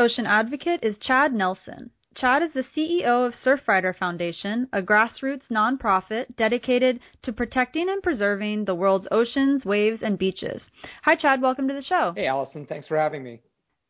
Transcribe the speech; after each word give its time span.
Ocean 0.00 0.24
advocate 0.24 0.80
is 0.82 0.96
Chad 0.98 1.34
Nelson. 1.34 1.90
Chad 2.16 2.42
is 2.42 2.50
the 2.54 2.64
CEO 2.74 3.26
of 3.26 3.34
Surfrider 3.44 3.94
Foundation, 3.96 4.66
a 4.72 4.80
grassroots 4.80 5.48
nonprofit 5.50 6.34
dedicated 6.36 7.00
to 7.22 7.34
protecting 7.34 7.86
and 7.90 8.02
preserving 8.02 8.64
the 8.64 8.74
world's 8.74 9.06
oceans, 9.10 9.66
waves, 9.66 10.00
and 10.02 10.18
beaches. 10.18 10.62
Hi, 11.04 11.16
Chad. 11.16 11.42
Welcome 11.42 11.68
to 11.68 11.74
the 11.74 11.82
show. 11.82 12.14
Hey, 12.16 12.26
Allison. 12.26 12.64
Thanks 12.64 12.88
for 12.88 12.96
having 12.96 13.22
me. 13.22 13.42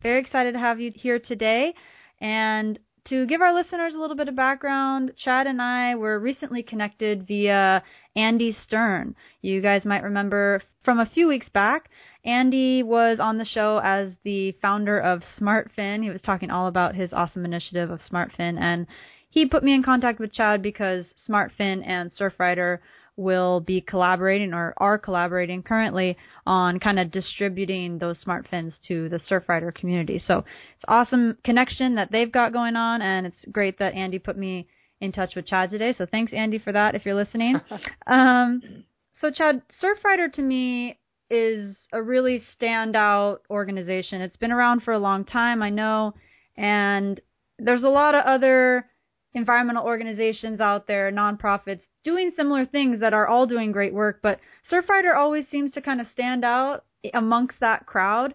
Very 0.03 0.21
excited 0.21 0.53
to 0.53 0.59
have 0.59 0.81
you 0.81 0.91
here 0.93 1.21
today. 1.21 1.75
And 2.21 2.79
to 3.09 3.25
give 3.27 3.41
our 3.41 3.55
listeners 3.55 3.95
a 3.95 3.99
little 3.99 4.17
bit 4.17 4.29
of 4.29 4.35
background, 4.35 5.13
Chad 5.17 5.47
and 5.47 5.63
I 5.63 5.95
were 5.95 6.19
recently 6.19 6.65
connected 6.65 7.27
via 7.27 7.85
Andy 8.17 8.57
Stern. 8.65 9.15
You 9.43 9.63
guys 9.63 9.85
might 9.85 10.03
remember 10.03 10.61
from 10.85 10.99
a 10.99 11.07
few 11.07 11.29
weeks 11.29 11.49
back 11.49 11.89
Andy 12.25 12.83
was 12.83 13.19
on 13.21 13.39
the 13.39 13.45
show 13.45 13.81
as 13.83 14.13
the 14.25 14.53
founder 14.61 14.99
of 14.99 15.23
SmartFin. 15.39 16.03
He 16.03 16.11
was 16.11 16.21
talking 16.21 16.51
all 16.51 16.67
about 16.67 16.95
his 16.95 17.13
awesome 17.13 17.45
initiative 17.45 17.91
of 17.91 18.01
SmartFin, 18.11 18.59
and 18.61 18.87
he 19.31 19.47
put 19.47 19.63
me 19.63 19.73
in 19.73 19.83
contact 19.83 20.19
with 20.19 20.33
Chad 20.33 20.63
because 20.63 21.07
SmartFin 21.29 21.87
and 21.87 22.11
Surfrider 22.13 22.79
will 23.17 23.61
be 23.61 23.81
collaborating 23.81 24.55
or 24.55 24.75
are 24.79 24.99
collaborating 24.99 25.63
currently 25.63 26.17
on 26.47 26.81
kind 26.81 26.99
of 26.99 27.11
distributing 27.11 27.99
those 27.99 28.19
smart 28.19 28.47
fins 28.51 28.75
to 28.89 29.09
the 29.09 29.19
Surfrider 29.19 29.75
community. 29.75 30.23
So 30.27 30.39
it's 30.39 30.85
awesome 30.89 31.37
connection 31.45 31.97
that 31.97 32.11
they've 32.11 32.31
got 32.31 32.53
going 32.53 32.77
on, 32.77 33.03
and 33.03 33.27
it's 33.27 33.45
great 33.53 33.79
that 33.79 33.95
Andy 33.95 34.19
put 34.19 34.37
me 34.37 34.67
in 35.01 35.13
touch 35.13 35.35
with 35.37 35.47
Chad 35.47 35.71
today. 35.71 35.95
So 35.97 36.07
thanks, 36.07 36.33
Andy, 36.33 36.59
for 36.59 36.73
that. 36.73 36.95
If 36.95 37.05
you're 37.07 37.15
listening. 37.15 37.61
um, 38.07 38.85
so 39.21 39.31
Chad, 39.31 39.63
Surfrider 39.83 40.33
to 40.35 40.43
me 40.43 40.99
is 41.31 41.77
a 41.93 42.03
really 42.03 42.43
standout 42.61 43.39
organization. 43.49 44.21
It's 44.21 44.37
been 44.37 44.53
around 44.53 44.83
for 44.83 44.93
a 44.93 44.99
long 44.99 45.25
time, 45.25 45.63
I 45.63 45.71
know, 45.71 46.15
and 46.57 47.21
there's 47.59 47.83
a 47.83 47.89
lot 47.89 48.15
of 48.15 48.25
other 48.25 48.87
environmental 49.35 49.85
organizations 49.85 50.61
out 50.61 50.87
there, 50.87 51.13
nonprofits, 51.13 51.83
doing 52.03 52.33
similar 52.35 52.67
things 52.67 53.01
that 53.01 53.15
are 53.15 53.27
all 53.27 53.47
doing 53.47 53.73
great 53.73 53.95
work, 53.95 54.21
but 54.23 54.41
Surfrider 54.71 55.15
always 55.15 55.47
seems 55.51 55.71
to 55.73 55.81
kind 55.81 56.01
of 56.01 56.09
stand 56.09 56.45
out 56.45 56.85
amongst 57.15 57.61
that 57.61 57.87
crowd. 57.87 58.35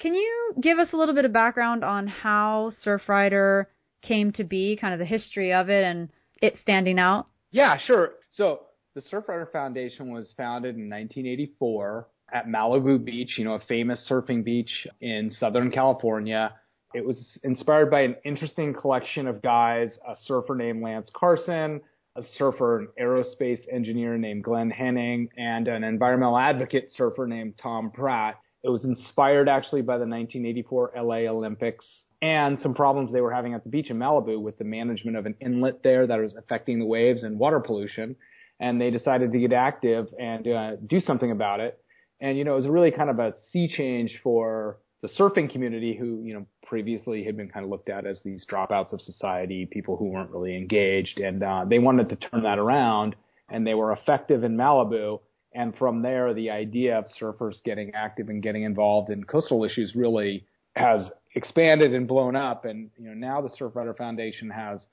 Can 0.00 0.14
you 0.14 0.54
give 0.60 0.78
us 0.78 0.88
a 0.92 0.96
little 0.96 1.14
bit 1.14 1.24
of 1.24 1.32
background 1.32 1.84
on 1.84 2.08
how 2.08 2.72
Surfrider 2.84 3.66
came 4.02 4.32
to 4.32 4.44
be, 4.44 4.76
kind 4.80 4.92
of 4.92 4.98
the 4.98 5.06
history 5.06 5.52
of 5.52 5.70
it 5.70 5.84
and 5.84 6.08
it 6.40 6.56
standing 6.60 6.98
out? 6.98 7.28
Yeah, 7.52 7.78
sure. 7.78 8.14
So 8.32 8.62
the 8.94 9.02
Surfrider 9.02 9.50
Foundation 9.52 10.12
was 10.12 10.32
founded 10.36 10.74
in 10.74 10.90
1984 10.90 12.08
at 12.32 12.46
Malibu 12.46 13.02
Beach, 13.04 13.34
you 13.36 13.44
know, 13.44 13.54
a 13.54 13.60
famous 13.60 14.06
surfing 14.10 14.44
beach 14.44 14.86
in 15.00 15.30
Southern 15.38 15.70
California. 15.70 16.54
It 16.94 17.04
was 17.04 17.38
inspired 17.44 17.90
by 17.90 18.00
an 18.02 18.16
interesting 18.24 18.74
collection 18.74 19.26
of 19.26 19.42
guys, 19.42 19.98
a 20.06 20.14
surfer 20.24 20.54
named 20.54 20.82
Lance 20.82 21.10
Carson, 21.14 21.80
a 22.16 22.22
surfer 22.36 22.80
and 22.80 22.88
aerospace 23.00 23.60
engineer 23.70 24.18
named 24.18 24.44
Glenn 24.44 24.70
Hening, 24.70 25.28
and 25.36 25.68
an 25.68 25.84
environmental 25.84 26.38
advocate 26.38 26.90
surfer 26.94 27.26
named 27.26 27.54
Tom 27.62 27.90
Pratte. 27.90 28.34
It 28.62 28.68
was 28.68 28.84
inspired 28.84 29.48
actually 29.48 29.82
by 29.82 29.94
the 29.94 30.06
1984 30.06 30.92
LA 30.96 31.30
Olympics 31.30 31.84
and 32.22 32.58
some 32.60 32.74
problems 32.74 33.12
they 33.12 33.20
were 33.20 33.32
having 33.32 33.52
at 33.52 33.64
the 33.64 33.70
beach 33.70 33.90
in 33.90 33.98
Malibu 33.98 34.40
with 34.40 34.56
the 34.56 34.64
management 34.64 35.16
of 35.16 35.26
an 35.26 35.34
inlet 35.40 35.82
there 35.82 36.06
that 36.06 36.20
was 36.20 36.34
affecting 36.36 36.78
the 36.78 36.86
waves 36.86 37.24
and 37.24 37.38
water 37.38 37.58
pollution. 37.58 38.14
And 38.60 38.80
they 38.80 38.90
decided 38.90 39.32
to 39.32 39.38
get 39.40 39.52
active 39.52 40.06
and 40.20 40.46
uh, 40.46 40.76
do 40.76 41.00
something 41.00 41.32
about 41.32 41.58
it. 41.58 41.81
And, 42.22 42.38
you 42.38 42.44
know, 42.44 42.52
it 42.52 42.56
was 42.56 42.68
really 42.68 42.92
kind 42.92 43.10
of 43.10 43.18
a 43.18 43.34
sea 43.50 43.68
change 43.68 44.20
for 44.22 44.78
the 45.02 45.08
surfing 45.08 45.50
community 45.50 45.96
who, 45.98 46.22
you 46.22 46.32
know, 46.32 46.46
previously 46.64 47.24
had 47.24 47.36
been 47.36 47.48
kind 47.48 47.64
of 47.64 47.70
looked 47.70 47.88
at 47.88 48.06
as 48.06 48.20
these 48.24 48.46
dropouts 48.46 48.92
of 48.92 49.00
society, 49.00 49.66
people 49.66 49.96
who 49.96 50.04
weren't 50.04 50.30
really 50.30 50.56
engaged. 50.56 51.18
And 51.18 51.42
uh, 51.42 51.64
they 51.68 51.80
wanted 51.80 52.08
to 52.10 52.16
turn 52.16 52.44
that 52.44 52.60
around 52.60 53.16
and 53.48 53.66
they 53.66 53.74
were 53.74 53.92
effective 53.92 54.44
in 54.44 54.56
Malibu. 54.56 55.20
And 55.52 55.76
from 55.76 56.00
there, 56.00 56.32
the 56.32 56.50
idea 56.50 56.96
of 56.96 57.06
surfers 57.20 57.62
getting 57.64 57.92
active 57.92 58.28
and 58.28 58.40
getting 58.40 58.62
involved 58.62 59.10
in 59.10 59.24
coastal 59.24 59.64
issues 59.64 59.96
really 59.96 60.46
has 60.76 61.10
expanded 61.34 61.92
and 61.92 62.06
blown 62.06 62.36
up. 62.36 62.64
And, 62.64 62.90
you 62.96 63.08
know, 63.08 63.14
now 63.14 63.42
the 63.42 63.50
Surfrider 63.50 63.96
Foundation 63.98 64.48
has 64.48 64.86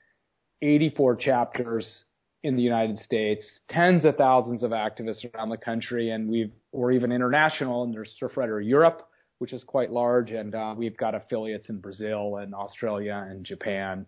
84 0.62 1.14
chapters 1.16 2.04
in 2.42 2.56
the 2.56 2.62
United 2.62 2.98
States, 3.04 3.44
tens 3.68 4.04
of 4.04 4.16
thousands 4.16 4.62
of 4.62 4.70
activists 4.70 5.24
around 5.34 5.50
the 5.50 5.58
country, 5.58 6.10
and 6.10 6.28
we've 6.28 6.52
we're 6.72 6.92
even 6.92 7.12
international. 7.12 7.82
And 7.84 7.92
there's 7.92 8.14
Surfrider 8.20 8.66
Europe, 8.66 9.06
which 9.38 9.52
is 9.52 9.62
quite 9.64 9.92
large, 9.92 10.30
and 10.30 10.54
uh, 10.54 10.74
we've 10.76 10.96
got 10.96 11.14
affiliates 11.14 11.68
in 11.68 11.78
Brazil 11.80 12.36
and 12.36 12.54
Australia 12.54 13.26
and 13.28 13.44
Japan. 13.44 14.06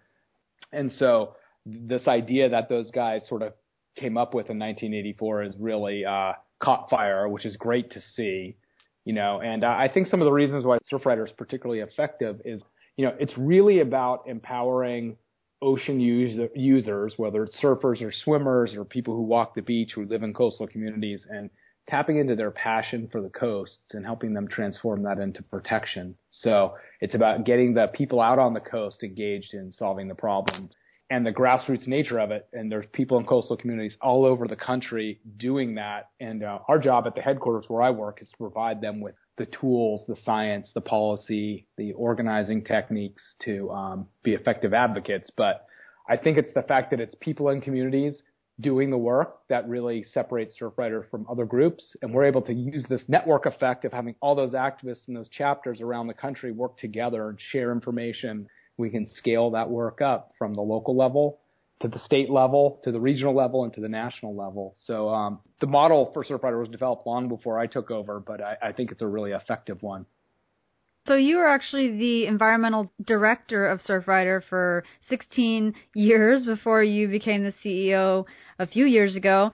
And 0.72 0.90
so 0.92 1.36
this 1.66 2.08
idea 2.08 2.48
that 2.50 2.68
those 2.68 2.90
guys 2.90 3.22
sort 3.28 3.42
of 3.42 3.52
came 3.96 4.16
up 4.16 4.34
with 4.34 4.48
in 4.48 4.58
1984 4.58 5.42
is 5.42 5.54
really 5.58 6.04
uh, 6.04 6.32
caught 6.58 6.88
fire, 6.88 7.28
which 7.28 7.44
is 7.44 7.56
great 7.56 7.90
to 7.92 8.00
see. 8.16 8.56
You 9.04 9.12
know, 9.12 9.40
and 9.40 9.64
uh, 9.64 9.68
I 9.68 9.90
think 9.92 10.06
some 10.06 10.20
of 10.20 10.26
the 10.26 10.32
reasons 10.32 10.64
why 10.64 10.78
Surfrider 10.90 11.26
is 11.26 11.32
particularly 11.32 11.80
effective 11.80 12.40
is, 12.44 12.62
you 12.96 13.04
know, 13.04 13.14
it's 13.18 13.36
really 13.36 13.80
about 13.80 14.24
empowering 14.28 15.16
ocean 15.62 16.00
user, 16.00 16.48
users, 16.54 17.14
whether 17.16 17.44
it's 17.44 17.56
surfers 17.62 18.02
or 18.02 18.12
swimmers 18.12 18.74
or 18.74 18.84
people 18.84 19.14
who 19.14 19.22
walk 19.22 19.54
the 19.54 19.62
beach 19.62 19.92
who 19.94 20.04
live 20.04 20.22
in 20.22 20.34
coastal 20.34 20.66
communities, 20.66 21.26
and 21.30 21.48
tapping 21.88 22.18
into 22.18 22.36
their 22.36 22.50
passion 22.50 23.08
for 23.10 23.20
the 23.20 23.30
coasts 23.30 23.92
and 23.92 24.04
helping 24.04 24.34
them 24.34 24.48
transform 24.48 25.02
that 25.02 25.18
into 25.18 25.42
protection. 25.42 26.14
So 26.30 26.74
it's 27.00 27.14
about 27.14 27.44
getting 27.44 27.74
the 27.74 27.88
people 27.88 28.20
out 28.20 28.38
on 28.38 28.54
the 28.54 28.60
coast 28.60 29.02
engaged 29.02 29.54
in 29.54 29.72
solving 29.72 30.08
the 30.08 30.14
problem 30.14 30.68
and 31.12 31.26
the 31.26 31.30
grassroots 31.30 31.86
nature 31.86 32.18
of 32.18 32.30
it. 32.30 32.48
And 32.54 32.72
there's 32.72 32.86
people 32.90 33.18
in 33.18 33.26
coastal 33.26 33.58
communities 33.58 33.94
all 34.00 34.24
over 34.24 34.48
the 34.48 34.56
country 34.56 35.20
doing 35.36 35.74
that. 35.74 36.08
And 36.20 36.42
uh, 36.42 36.60
our 36.68 36.78
job 36.78 37.06
at 37.06 37.14
the 37.14 37.20
headquarters 37.20 37.66
where 37.68 37.82
I 37.82 37.90
work 37.90 38.22
is 38.22 38.30
to 38.30 38.36
provide 38.38 38.80
them 38.80 39.02
with 39.02 39.14
the 39.36 39.44
tools, 39.44 40.04
the 40.08 40.16
science, 40.24 40.70
the 40.74 40.80
policy, 40.80 41.66
the 41.76 41.92
organizing 41.92 42.64
techniques 42.64 43.22
to 43.44 43.70
um, 43.70 44.06
be 44.22 44.32
effective 44.32 44.72
advocates. 44.72 45.30
But 45.36 45.66
I 46.08 46.16
think 46.16 46.38
it's 46.38 46.54
the 46.54 46.62
fact 46.62 46.90
that 46.92 47.00
it's 47.00 47.14
people 47.20 47.50
in 47.50 47.60
communities 47.60 48.22
doing 48.58 48.88
the 48.88 48.96
work 48.96 49.40
that 49.50 49.68
really 49.68 50.04
separates 50.14 50.54
Surfrider 50.58 51.10
from 51.10 51.26
other 51.30 51.44
groups. 51.44 51.84
And 52.00 52.14
we're 52.14 52.24
able 52.24 52.42
to 52.42 52.54
use 52.54 52.86
this 52.88 53.02
network 53.06 53.44
effect 53.44 53.84
of 53.84 53.92
having 53.92 54.14
all 54.22 54.34
those 54.34 54.54
activists 54.54 55.08
and 55.08 55.16
those 55.16 55.28
chapters 55.28 55.82
around 55.82 56.06
the 56.06 56.14
country 56.14 56.52
work 56.52 56.78
together 56.78 57.28
and 57.28 57.38
share 57.38 57.70
information. 57.70 58.48
We 58.76 58.90
can 58.90 59.10
scale 59.14 59.50
that 59.52 59.70
work 59.70 60.00
up 60.00 60.32
from 60.38 60.54
the 60.54 60.62
local 60.62 60.96
level 60.96 61.40
to 61.82 61.88
the 61.88 61.98
state 61.98 62.30
level, 62.30 62.80
to 62.84 62.92
the 62.92 63.00
regional 63.00 63.34
level, 63.34 63.64
and 63.64 63.72
to 63.74 63.80
the 63.80 63.88
national 63.88 64.36
level. 64.36 64.74
So 64.84 65.08
um, 65.08 65.40
the 65.60 65.66
model 65.66 66.10
for 66.14 66.24
Surfrider 66.24 66.58
was 66.58 66.68
developed 66.68 67.06
long 67.06 67.28
before 67.28 67.58
I 67.58 67.66
took 67.66 67.90
over, 67.90 68.20
but 68.20 68.40
I, 68.40 68.56
I 68.62 68.72
think 68.72 68.92
it's 68.92 69.02
a 69.02 69.06
really 69.06 69.32
effective 69.32 69.82
one. 69.82 70.06
So 71.08 71.16
you 71.16 71.38
were 71.38 71.48
actually 71.48 71.98
the 71.98 72.26
environmental 72.26 72.92
director 73.04 73.68
of 73.68 73.80
Surfrider 73.82 74.40
for 74.48 74.84
16 75.08 75.74
years 75.96 76.44
before 76.44 76.84
you 76.84 77.08
became 77.08 77.42
the 77.42 77.52
CEO 77.64 78.24
a 78.60 78.68
few 78.68 78.86
years 78.86 79.16
ago. 79.16 79.52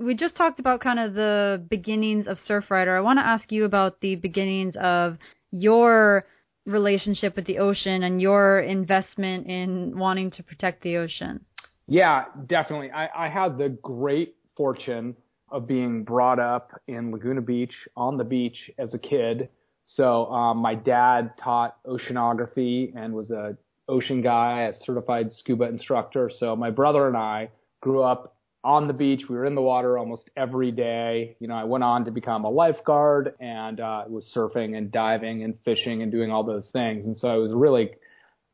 We 0.00 0.14
just 0.14 0.34
talked 0.34 0.58
about 0.58 0.80
kind 0.80 0.98
of 0.98 1.14
the 1.14 1.64
beginnings 1.70 2.26
of 2.26 2.38
Surfrider. 2.48 2.96
I 2.96 3.00
want 3.00 3.20
to 3.20 3.26
ask 3.26 3.52
you 3.52 3.64
about 3.64 4.00
the 4.00 4.16
beginnings 4.16 4.74
of 4.80 5.18
your 5.52 6.26
relationship 6.68 7.34
with 7.34 7.46
the 7.46 7.58
ocean 7.58 8.02
and 8.02 8.20
your 8.20 8.60
investment 8.60 9.46
in 9.46 9.98
wanting 9.98 10.30
to 10.32 10.42
protect 10.42 10.82
the 10.82 10.96
ocean. 10.98 11.44
Yeah, 11.86 12.24
definitely. 12.46 12.90
I, 12.90 13.26
I 13.26 13.28
had 13.28 13.58
the 13.58 13.70
great 13.70 14.36
fortune 14.56 15.16
of 15.50 15.66
being 15.66 16.04
brought 16.04 16.38
up 16.38 16.80
in 16.86 17.10
Laguna 17.10 17.40
Beach 17.40 17.72
on 17.96 18.18
the 18.18 18.24
beach 18.24 18.70
as 18.78 18.92
a 18.92 18.98
kid. 18.98 19.48
So 19.94 20.26
um, 20.26 20.58
my 20.58 20.74
dad 20.74 21.32
taught 21.42 21.82
oceanography 21.84 22.92
and 22.94 23.14
was 23.14 23.30
a 23.30 23.56
ocean 23.88 24.20
guy, 24.20 24.64
a 24.64 24.84
certified 24.84 25.32
scuba 25.32 25.64
instructor. 25.64 26.30
So 26.38 26.54
my 26.54 26.70
brother 26.70 27.08
and 27.08 27.16
I 27.16 27.48
grew 27.80 28.02
up 28.02 28.36
on 28.64 28.86
the 28.86 28.92
beach. 28.92 29.22
We 29.28 29.36
were 29.36 29.46
in 29.46 29.54
the 29.54 29.62
water 29.62 29.98
almost 29.98 30.30
every 30.36 30.70
day. 30.70 31.36
You 31.40 31.48
know, 31.48 31.54
I 31.54 31.64
went 31.64 31.84
on 31.84 32.04
to 32.06 32.10
become 32.10 32.44
a 32.44 32.50
lifeguard 32.50 33.34
and 33.40 33.80
uh, 33.80 34.04
was 34.08 34.30
surfing 34.34 34.76
and 34.76 34.90
diving 34.90 35.44
and 35.44 35.54
fishing 35.64 36.02
and 36.02 36.10
doing 36.10 36.30
all 36.30 36.44
those 36.44 36.68
things. 36.72 37.06
And 37.06 37.16
so 37.16 37.28
I 37.28 37.36
was 37.36 37.52
really, 37.52 37.90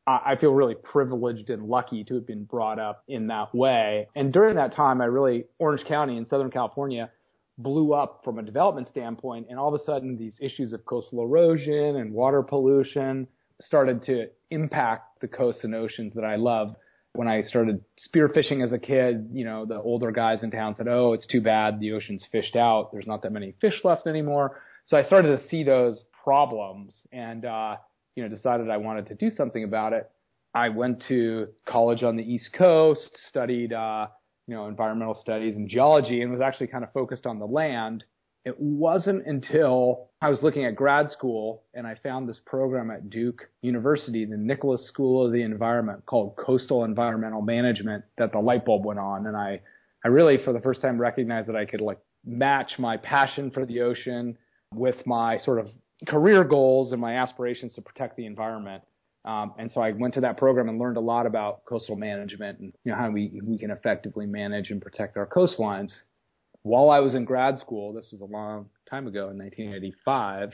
I 0.07 0.35
feel 0.39 0.51
really 0.51 0.75
privileged 0.75 1.49
and 1.49 1.67
lucky 1.67 2.03
to 2.03 2.13
have 2.15 2.27
been 2.27 2.43
brought 2.43 2.77
up 2.79 3.03
in 3.07 3.27
that 3.27 3.53
way. 3.55 4.07
And 4.15 4.31
during 4.31 4.55
that 4.55 4.75
time, 4.75 5.01
I 5.01 5.05
really, 5.05 5.45
Orange 5.57 5.83
County 5.85 6.17
in 6.17 6.27
Southern 6.27 6.51
California 6.51 7.09
blew 7.57 7.93
up 7.93 8.21
from 8.23 8.37
a 8.37 8.43
development 8.43 8.89
standpoint. 8.89 9.47
And 9.49 9.57
all 9.57 9.73
of 9.73 9.79
a 9.79 9.83
sudden, 9.83 10.17
these 10.17 10.33
issues 10.39 10.73
of 10.73 10.85
coastal 10.85 11.23
erosion 11.23 11.95
and 11.95 12.13
water 12.13 12.43
pollution 12.43 13.27
started 13.61 14.03
to 14.03 14.27
impact 14.51 15.21
the 15.21 15.27
coasts 15.27 15.63
and 15.63 15.73
oceans 15.73 16.13
that 16.13 16.25
I 16.25 16.35
love 16.35 16.75
when 17.15 17.27
I 17.27 17.41
started 17.41 17.83
spearfishing 18.13 18.63
as 18.63 18.71
a 18.71 18.79
kid, 18.79 19.29
you 19.31 19.45
know, 19.45 19.65
the 19.65 19.79
older 19.79 20.11
guys 20.11 20.43
in 20.43 20.51
town 20.51 20.75
said, 20.75 20.87
"Oh, 20.87 21.13
it's 21.13 21.27
too 21.27 21.41
bad 21.41 21.79
the 21.79 21.93
ocean's 21.93 22.25
fished 22.31 22.55
out. 22.55 22.91
There's 22.91 23.07
not 23.07 23.23
that 23.23 23.31
many 23.31 23.53
fish 23.61 23.81
left 23.83 24.07
anymore." 24.07 24.61
So 24.85 24.97
I 24.97 25.03
started 25.03 25.37
to 25.37 25.47
see 25.47 25.63
those 25.63 26.05
problems 26.23 26.95
and 27.11 27.45
uh, 27.45 27.77
you 28.15 28.23
know, 28.23 28.29
decided 28.29 28.69
I 28.69 28.77
wanted 28.77 29.07
to 29.07 29.15
do 29.15 29.29
something 29.29 29.63
about 29.63 29.93
it. 29.93 30.09
I 30.53 30.69
went 30.69 31.03
to 31.09 31.47
college 31.67 32.03
on 32.03 32.15
the 32.15 32.23
East 32.23 32.51
Coast, 32.53 33.09
studied 33.29 33.73
uh, 33.73 34.07
you 34.47 34.55
know, 34.55 34.67
environmental 34.67 35.15
studies 35.15 35.55
and 35.55 35.67
geology 35.67 36.21
and 36.21 36.31
was 36.31 36.41
actually 36.41 36.67
kind 36.67 36.83
of 36.83 36.93
focused 36.93 37.25
on 37.25 37.39
the 37.39 37.45
land 37.45 38.03
it 38.45 38.59
wasn't 38.59 39.25
until 39.25 40.11
I 40.21 40.29
was 40.29 40.43
looking 40.43 40.65
at 40.65 40.75
grad 40.75 41.09
school 41.09 41.63
and 41.73 41.87
I 41.87 41.95
found 41.95 42.29
this 42.29 42.39
program 42.45 42.91
at 42.91 43.09
Duke 43.09 43.49
University, 43.61 44.23
the 44.23 44.37
Nicholas 44.37 44.87
School 44.87 45.25
of 45.25 45.33
the 45.33 45.41
Environment 45.41 46.05
called 46.05 46.35
Coastal 46.37 46.83
Environmental 46.83 47.41
Management 47.41 48.05
that 48.19 48.31
the 48.31 48.39
light 48.39 48.63
bulb 48.63 48.85
went 48.85 48.99
on. 48.99 49.25
And 49.25 49.35
I, 49.35 49.61
I 50.03 50.09
really 50.09 50.37
for 50.45 50.53
the 50.53 50.61
first 50.61 50.83
time 50.83 51.01
recognized 51.01 51.49
that 51.49 51.55
I 51.55 51.65
could 51.65 51.81
like 51.81 51.97
match 52.23 52.73
my 52.77 52.97
passion 52.97 53.49
for 53.49 53.65
the 53.65 53.81
ocean 53.81 54.37
with 54.71 55.05
my 55.07 55.39
sort 55.39 55.59
of 55.59 55.67
career 56.07 56.43
goals 56.43 56.91
and 56.91 57.01
my 57.01 57.15
aspirations 57.15 57.73
to 57.73 57.81
protect 57.81 58.15
the 58.15 58.27
environment. 58.27 58.83
Um, 59.25 59.53
and 59.57 59.71
so 59.71 59.81
I 59.81 59.91
went 59.91 60.13
to 60.15 60.21
that 60.21 60.37
program 60.37 60.69
and 60.69 60.77
learned 60.77 60.97
a 60.97 61.01
lot 61.01 61.25
about 61.25 61.65
coastal 61.65 61.95
management 61.95 62.59
and 62.59 62.73
you 62.83 62.91
know 62.91 62.97
how 62.97 63.09
we 63.09 63.41
we 63.47 63.57
can 63.57 63.71
effectively 63.71 64.27
manage 64.27 64.69
and 64.69 64.79
protect 64.79 65.17
our 65.17 65.25
coastlines 65.25 65.93
while 66.65 66.89
I 66.89 66.99
was 66.99 67.13
in 67.13 67.25
grad 67.25 67.59
school, 67.59 67.93
this 67.93 68.07
was 68.11 68.21
a 68.21 68.25
long 68.25 68.71
time 68.89 69.05
ago 69.05 69.29
in 69.29 69.37
1985, 69.37 70.53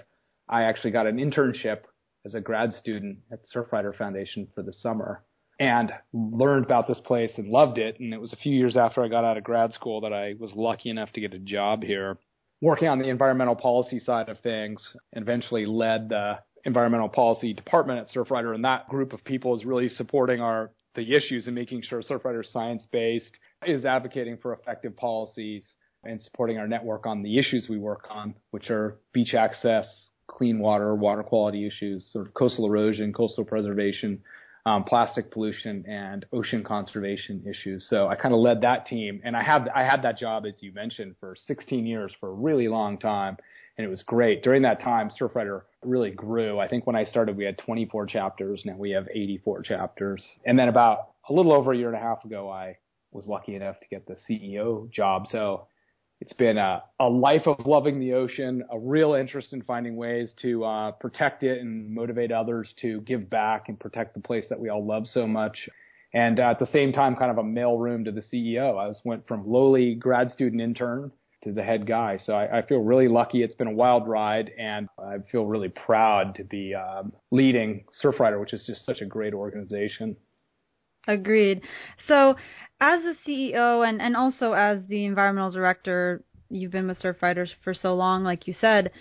I 0.50 0.64
actually 0.64 0.92
got 0.92 1.08
an 1.08 1.16
internship 1.16 1.84
as 2.26 2.34
a 2.34 2.42
grad 2.42 2.74
student 2.74 3.20
at 3.32 3.40
Surfrider 3.56 3.98
Foundation 3.98 4.50
for 4.54 4.62
the 4.62 4.74
summer 4.74 5.24
and 5.58 5.94
learned 6.12 6.66
about 6.66 6.86
this 6.86 7.00
place 7.06 7.32
and 7.38 7.48
loved 7.48 7.78
it. 7.78 7.98
And 8.02 8.14
it 8.14 8.20
was 8.20 8.34
a 8.34 8.36
few 8.36 8.54
years 8.54 8.76
after 8.76 9.02
I 9.02 9.08
got 9.08 9.24
out 9.24 9.38
of 9.38 9.46
grad 9.46 9.72
school 9.72 10.02
that 10.02 10.12
I 10.12 10.34
was 10.38 10.52
lucky 10.54 10.90
enough 10.90 11.14
to 11.14 11.22
get 11.22 11.34
a 11.34 11.40
job 11.40 11.82
here 11.82 12.18
working 12.60 12.90
on 12.90 13.00
the 13.00 13.08
environmental 13.08 13.56
policy 13.56 14.00
side 14.00 14.28
of 14.28 14.38
things 14.40 14.86
and 15.14 15.24
eventually 15.24 15.66
led 15.66 16.10
the 16.10 16.40
environmental 16.66 17.08
policy 17.08 17.54
department 17.54 18.00
at 18.00 18.14
Surfrider. 18.14 18.54
And 18.54 18.66
that 18.66 18.90
group 18.90 19.14
of 19.14 19.24
people 19.24 19.56
is 19.56 19.64
really 19.64 19.88
supporting 19.88 20.42
our 20.42 20.72
the 20.94 21.16
issues 21.16 21.46
and 21.48 21.56
making 21.56 21.84
sure 21.84 22.02
Surfrider 22.02 22.44
is 22.44 22.52
science 22.52 22.86
based, 22.92 23.40
is 23.66 23.86
advocating 23.86 24.38
for 24.42 24.52
effective 24.52 24.98
policies 24.98 25.74
and 26.04 26.22
supporting 26.22 26.58
our 26.58 26.68
network 26.68 27.06
on 27.06 27.22
the 27.22 27.38
issues 27.38 27.68
we 27.70 27.78
work 27.78 28.06
on, 28.10 28.34
which 28.52 28.70
are 28.70 28.98
beach 29.14 29.34
access, 29.34 29.86
clean 30.28 30.60
water, 30.60 30.96
water 30.96 31.24
quality 31.24 31.68
issues, 31.68 32.10
sort 32.12 32.28
of 32.28 32.34
coastal 32.34 32.66
erosion, 32.66 33.14
coastal 33.14 33.44
preservation, 33.44 34.22
um, 34.66 34.84
plastic 34.84 35.32
pollution, 35.32 35.86
and 35.88 36.26
ocean 36.32 36.64
conservation 36.64 37.44
issues. 37.48 37.88
So 37.90 38.08
I 38.08 38.16
kind 38.16 38.34
of 38.34 38.40
led 38.40 38.62
that 38.62 38.86
team, 38.86 39.22
and 39.24 39.36
I 39.36 39.44
had 39.44 39.70
I 39.70 39.84
had 39.84 40.04
that 40.04 40.18
job 40.18 40.46
as 40.46 40.56
you 40.62 40.72
mentioned 40.72 41.16
for 41.20 41.36
16 41.48 41.86
years 41.86 42.14
for 42.20 42.30
a 42.30 42.34
really 42.34 42.68
long 42.68 42.98
time, 42.98 43.38
and 43.78 43.86
it 43.86 43.90
was 43.90 44.04
great. 44.04 44.44
During 44.44 44.62
that 44.64 44.82
time, 44.82 45.12
Surfrider 45.20 45.64
really 45.84 46.12
grew. 46.12 46.60
I 46.60 46.68
think 46.68 46.86
when 46.86 46.96
I 46.96 47.06
started, 47.06 47.36
we 47.36 47.44
had 47.44 47.58
24 47.58 48.06
chapters. 48.06 48.62
Now 48.66 48.76
we 48.78 48.92
have 48.92 49.08
84 49.12 49.64
chapters, 49.64 50.24
and 50.46 50.58
then 50.58 50.70
about 50.70 51.10
a 51.30 51.34
little 51.34 51.54
over 51.54 51.74
a 51.74 51.78
year 51.78 51.88
and 51.88 51.98
a 51.98 52.02
half 52.02 52.24
ago, 52.24 52.50
I 52.50 52.78
was 53.12 53.28
lucky 53.28 53.56
enough 53.56 53.80
to 53.80 53.88
get 53.90 54.08
the 54.08 54.16
CEO 54.30 54.90
job. 54.92 55.26
So 55.28 55.68
it's 56.22 56.34
been 56.34 56.60
a, 56.60 56.84
a 57.00 57.10
life 57.10 57.48
of 57.48 57.66
loving 57.66 58.00
the 58.00 58.14
ocean, 58.14 58.64
a 58.72 58.78
real 58.78 59.16
interest 59.16 59.54
in 59.54 59.64
finding 59.64 59.96
ways 59.96 60.32
to 60.44 60.64
uh, 60.64 60.92
protect 60.92 61.42
it 61.42 61.60
and 61.60 61.94
motivate 61.94 62.32
others 62.32 62.72
to 62.82 63.02
give 63.02 63.28
back 63.28 63.70
and 63.70 63.80
protect 63.80 64.14
the 64.14 64.22
place 64.22 64.46
that 64.50 64.60
we 64.60 64.70
all 64.70 64.86
love 64.86 65.08
so 65.08 65.26
much. 65.26 65.68
And 66.14 66.40
uh, 66.40 66.52
at 66.52 66.60
the 66.60 66.68
same 66.68 66.94
time, 66.94 67.16
kind 67.16 67.32
of 67.32 67.40
a 67.40 67.44
mailroom 67.44 68.06
to 68.06 68.12
the 68.12 68.22
CEO. 68.22 68.70
I 68.70 68.88
was 68.88 69.02
went 69.04 69.28
from 69.28 69.48
lowly 69.48 69.96
grad 69.96 70.30
student 70.32 70.62
intern 70.62 71.12
to 71.44 71.52
the 71.54 71.64
head 71.64 71.88
guy. 71.88 72.20
So 72.24 72.34
I, 72.34 72.60
I 72.60 72.66
feel 72.68 72.80
really 72.80 73.08
lucky. 73.08 73.42
It's 73.42 73.56
been 73.56 73.68
a 73.68 73.74
wild 73.74 74.08
ride, 74.08 74.52
and 74.60 74.90
I 75.00 75.16
feel 75.32 75.48
really 75.48 75.70
proud 75.70 76.36
to 76.36 76.44
be 76.44 76.76
um, 76.76 77.14
leading 77.32 77.86
Surfrider, 78.04 78.40
which 78.40 78.54
is 78.54 78.64
just 78.68 78.86
such 78.86 79.02
a 79.02 79.06
great 79.06 79.34
organization. 79.34 80.16
Agreed. 81.08 81.62
So, 82.08 82.36
as 82.80 83.02
a 83.04 83.16
CEO 83.28 83.88
and, 83.88 84.02
and 84.02 84.16
also 84.16 84.54
as 84.54 84.80
the 84.88 85.06
environmental 85.06 85.52
director, 85.52 86.24
you've 86.50 86.72
been 86.72 86.88
with 86.88 87.00
Surf 87.00 87.18
Surfriders 87.22 87.50
for 87.64 87.74
so 87.74 87.94
long, 87.94 88.24
like 88.24 88.48
you 88.48 88.56
said, 88.60 88.92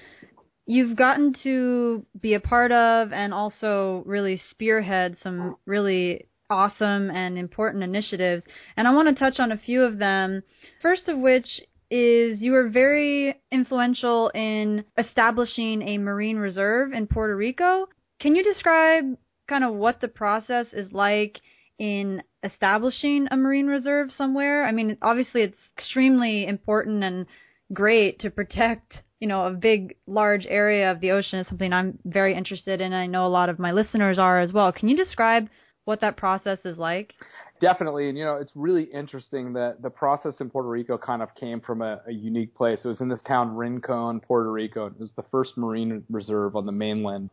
you've 0.67 0.97
gotten 0.97 1.35
to 1.43 2.05
be 2.21 2.35
a 2.35 2.41
part 2.41 2.73
of 2.73 3.13
and 3.13 3.35
also 3.35 4.03
really 4.07 4.41
spearhead 4.51 5.17
some 5.23 5.57
really 5.67 6.27
awesome 6.49 7.11
and 7.11 7.39
important 7.39 7.83
initiatives. 7.83 8.45
And 8.77 8.87
I 8.87 8.93
want 8.93 9.09
to 9.09 9.15
touch 9.15 9.39
on 9.39 9.53
a 9.53 9.59
few 9.59 9.83
of 9.83 9.99
them. 9.99 10.43
First 10.83 11.09
of 11.09 11.19
which 11.19 11.47
is 11.91 12.41
you 12.41 12.53
were 12.53 12.69
very 12.69 13.41
influential 13.51 14.31
in 14.35 14.85
establishing 14.97 15.83
a 15.83 15.99
marine 15.99 16.37
reserve 16.37 16.93
in 16.93 17.07
Puerto 17.07 17.35
Rico. 17.35 17.87
Can 18.21 18.35
you 18.37 18.45
describe 18.45 19.17
kind 19.49 19.65
of 19.65 19.75
what 19.75 20.01
the 20.01 20.09
process 20.09 20.67
is 20.73 20.93
like 20.93 21.41
in 21.81 22.23
establishing 22.45 23.27
a 23.31 23.37
marine 23.39 23.67
reserve 23.67 24.11
somewhere. 24.17 24.67
I 24.67 24.71
mean, 24.71 24.99
obviously 25.01 25.41
it's 25.41 25.57
extremely 25.79 26.47
important 26.47 27.03
and 27.03 27.27
great 27.73 28.21
to 28.21 28.31
protect, 28.31 28.99
you 29.19 29.27
know, 29.27 29.47
a 29.47 29.51
big, 29.51 29.97
large 30.07 30.47
area 30.47 30.91
of 30.91 31.01
the 31.01 31.13
ocean 31.13 31.39
is 31.39 31.49
something 31.49 31.73
I'm 31.73 31.99
very 32.05 32.37
interested 32.37 32.83
in. 32.83 32.93
I 32.93 33.07
know 33.07 33.27
a 33.27 33.29
lot 33.29 33.49
of 33.49 33.59
my 33.59 33.73
listeners 33.73 34.19
are 34.19 34.41
as 34.41 34.53
well. 34.53 34.71
Can 34.73 34.91
you 34.91 34.97
describe 34.97 35.49
what 35.87 36.03
that 36.03 36.19
process 36.19 36.59
is 36.67 36.77
like? 36.77 37.15
Definitely, 37.63 38.11
and 38.11 38.17
you 38.17 38.25
know, 38.25 38.37
it's 38.37 38.53
really 38.55 38.85
interesting 38.85 39.55
that 39.55 39.83
the 39.83 39.91
process 39.91 40.35
in 40.41 40.51
Puerto 40.51 40.69
Rico 40.69 40.99
kind 40.99 41.23
of 41.23 41.35
came 41.35 41.61
from 41.63 41.81
a, 41.81 42.01
a 42.07 42.13
unique 42.13 42.55
place. 42.55 42.81
It 42.85 42.89
was 42.89 43.01
in 43.01 43.09
this 43.09 43.23
town, 43.27 43.57
Rincon, 43.57 44.21
Puerto 44.21 44.51
Rico. 44.51 44.87
It 44.87 44.99
was 44.99 45.13
the 45.17 45.25
first 45.31 45.57
marine 45.57 46.03
reserve 46.11 46.57
on 46.57 46.67
the 46.67 46.73
mainland. 46.73 47.31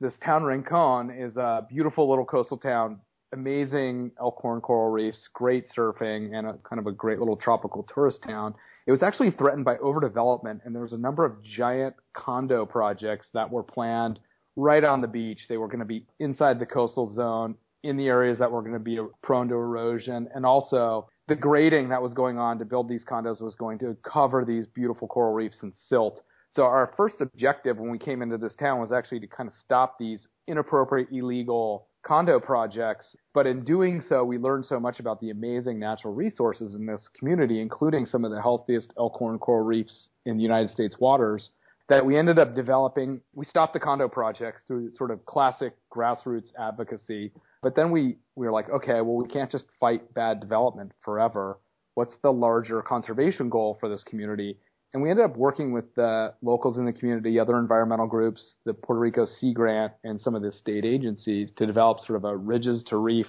This 0.00 0.14
town, 0.22 0.44
Rincon, 0.44 1.10
is 1.10 1.36
a 1.36 1.66
beautiful 1.68 2.08
little 2.08 2.24
coastal 2.26 2.58
town 2.58 3.00
amazing 3.32 4.12
Elkhorn 4.20 4.60
coral 4.60 4.90
reefs, 4.90 5.28
great 5.32 5.66
surfing, 5.76 6.36
and 6.36 6.46
a 6.46 6.58
kind 6.68 6.78
of 6.78 6.86
a 6.86 6.92
great 6.92 7.18
little 7.18 7.36
tropical 7.36 7.86
tourist 7.92 8.22
town. 8.22 8.54
It 8.86 8.92
was 8.92 9.02
actually 9.02 9.32
threatened 9.32 9.64
by 9.64 9.76
overdevelopment, 9.76 10.60
and 10.64 10.74
there 10.74 10.82
was 10.82 10.92
a 10.92 10.98
number 10.98 11.24
of 11.24 11.42
giant 11.42 11.96
condo 12.14 12.64
projects 12.64 13.26
that 13.34 13.50
were 13.50 13.62
planned 13.62 14.20
right 14.54 14.84
on 14.84 15.00
the 15.00 15.08
beach. 15.08 15.40
They 15.48 15.56
were 15.56 15.66
going 15.66 15.80
to 15.80 15.84
be 15.84 16.06
inside 16.18 16.58
the 16.58 16.66
coastal 16.66 17.12
zone, 17.12 17.56
in 17.82 17.96
the 17.96 18.08
areas 18.08 18.38
that 18.38 18.50
were 18.50 18.62
going 18.62 18.72
to 18.72 18.78
be 18.80 18.98
prone 19.22 19.48
to 19.48 19.54
erosion, 19.54 20.28
and 20.34 20.44
also 20.44 21.08
the 21.28 21.36
grading 21.36 21.88
that 21.90 22.02
was 22.02 22.14
going 22.14 22.38
on 22.38 22.58
to 22.58 22.64
build 22.64 22.88
these 22.88 23.04
condos 23.04 23.40
was 23.40 23.54
going 23.54 23.78
to 23.78 23.96
cover 24.02 24.44
these 24.44 24.66
beautiful 24.66 25.08
coral 25.08 25.32
reefs 25.32 25.58
in 25.62 25.72
silt. 25.88 26.20
So 26.52 26.62
our 26.62 26.92
first 26.96 27.20
objective 27.20 27.78
when 27.78 27.90
we 27.90 27.98
came 27.98 28.22
into 28.22 28.38
this 28.38 28.54
town 28.54 28.80
was 28.80 28.92
actually 28.92 29.20
to 29.20 29.26
kind 29.26 29.48
of 29.48 29.54
stop 29.64 29.98
these 29.98 30.26
inappropriate, 30.48 31.08
illegal 31.12 31.85
condo 32.06 32.38
projects. 32.38 33.16
But 33.34 33.46
in 33.46 33.64
doing 33.64 34.02
so, 34.08 34.24
we 34.24 34.38
learned 34.38 34.66
so 34.66 34.78
much 34.78 35.00
about 35.00 35.20
the 35.20 35.30
amazing 35.30 35.78
natural 35.78 36.14
resources 36.14 36.74
in 36.74 36.86
this 36.86 37.08
community, 37.18 37.60
including 37.60 38.06
some 38.06 38.24
of 38.24 38.30
the 38.30 38.40
healthiest 38.40 38.92
Elkhorn 38.98 39.38
coral 39.38 39.64
reefs 39.64 40.08
in 40.24 40.36
the 40.36 40.42
United 40.42 40.70
States 40.70 40.96
waters, 41.00 41.50
that 41.88 42.04
we 42.04 42.16
ended 42.16 42.38
up 42.38 42.54
developing. 42.54 43.20
We 43.34 43.44
stopped 43.44 43.72
the 43.72 43.80
condo 43.80 44.08
projects 44.08 44.62
through 44.66 44.92
sort 44.92 45.10
of 45.10 45.24
classic 45.26 45.74
grassroots 45.94 46.48
advocacy. 46.58 47.32
But 47.62 47.74
then 47.74 47.90
we, 47.90 48.18
we 48.36 48.46
were 48.46 48.52
like, 48.52 48.70
okay, 48.70 49.00
well, 49.00 49.16
we 49.16 49.28
can't 49.28 49.50
just 49.50 49.66
fight 49.80 50.14
bad 50.14 50.40
development 50.40 50.92
forever. 51.04 51.58
What's 51.94 52.14
the 52.22 52.32
larger 52.32 52.82
conservation 52.82 53.48
goal 53.48 53.78
for 53.80 53.88
this 53.88 54.04
community? 54.04 54.58
And 54.96 55.02
we 55.02 55.10
ended 55.10 55.26
up 55.26 55.36
working 55.36 55.72
with 55.72 55.94
the 55.94 56.32
locals 56.40 56.78
in 56.78 56.86
the 56.86 56.92
community, 56.94 57.38
other 57.38 57.58
environmental 57.58 58.06
groups, 58.06 58.54
the 58.64 58.72
Puerto 58.72 58.98
Rico 58.98 59.26
Sea 59.26 59.52
Grant, 59.52 59.92
and 60.04 60.18
some 60.18 60.34
of 60.34 60.40
the 60.40 60.50
state 60.50 60.86
agencies 60.86 61.50
to 61.58 61.66
develop 61.66 62.00
sort 62.00 62.16
of 62.16 62.24
a 62.24 62.34
ridges 62.34 62.82
to 62.84 62.96
reef 62.96 63.26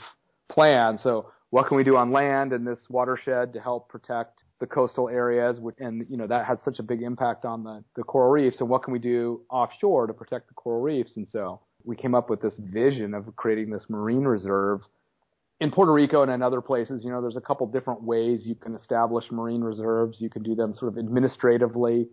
plan. 0.47 0.97
So 0.97 1.29
what 1.49 1.67
can 1.67 1.75
we 1.75 1.83
do 1.83 1.97
on 1.97 2.13
land 2.13 2.53
in 2.53 2.63
this 2.63 2.79
watershed 2.87 3.51
to 3.51 3.59
help 3.59 3.89
protect 3.89 4.43
the 4.61 4.65
coastal 4.65 5.09
areas? 5.09 5.59
And, 5.77 6.05
you 6.09 6.15
know, 6.15 6.25
that 6.27 6.45
has 6.45 6.57
such 6.63 6.79
a 6.79 6.83
big 6.83 7.01
impact 7.01 7.43
on 7.43 7.65
the, 7.65 7.83
the 7.97 8.03
coral 8.03 8.31
reefs. 8.31 8.61
And 8.61 8.69
what 8.69 8.83
can 8.83 8.93
we 8.93 8.99
do 8.99 9.41
offshore 9.49 10.07
to 10.07 10.13
protect 10.13 10.47
the 10.47 10.53
coral 10.53 10.81
reefs? 10.81 11.17
And 11.17 11.27
so 11.33 11.59
we 11.83 11.97
came 11.97 12.15
up 12.15 12.29
with 12.29 12.41
this 12.41 12.53
vision 12.57 13.13
of 13.13 13.35
creating 13.35 13.71
this 13.71 13.83
marine 13.89 14.23
reserve 14.23 14.83
in 15.59 15.71
Puerto 15.71 15.91
Rico 15.91 16.21
and 16.21 16.31
in 16.31 16.41
other 16.41 16.61
places, 16.61 17.03
you 17.03 17.11
know, 17.11 17.21
there's 17.21 17.37
a 17.37 17.41
couple 17.41 17.65
different 17.67 18.03
ways 18.03 18.45
you 18.45 18.55
can 18.55 18.75
establish 18.75 19.25
marine 19.31 19.61
reserves. 19.61 20.21
You 20.21 20.29
can 20.29 20.43
do 20.43 20.55
them 20.55 20.73
sort 20.75 20.91
of 20.91 20.99
administratively. 20.99 22.07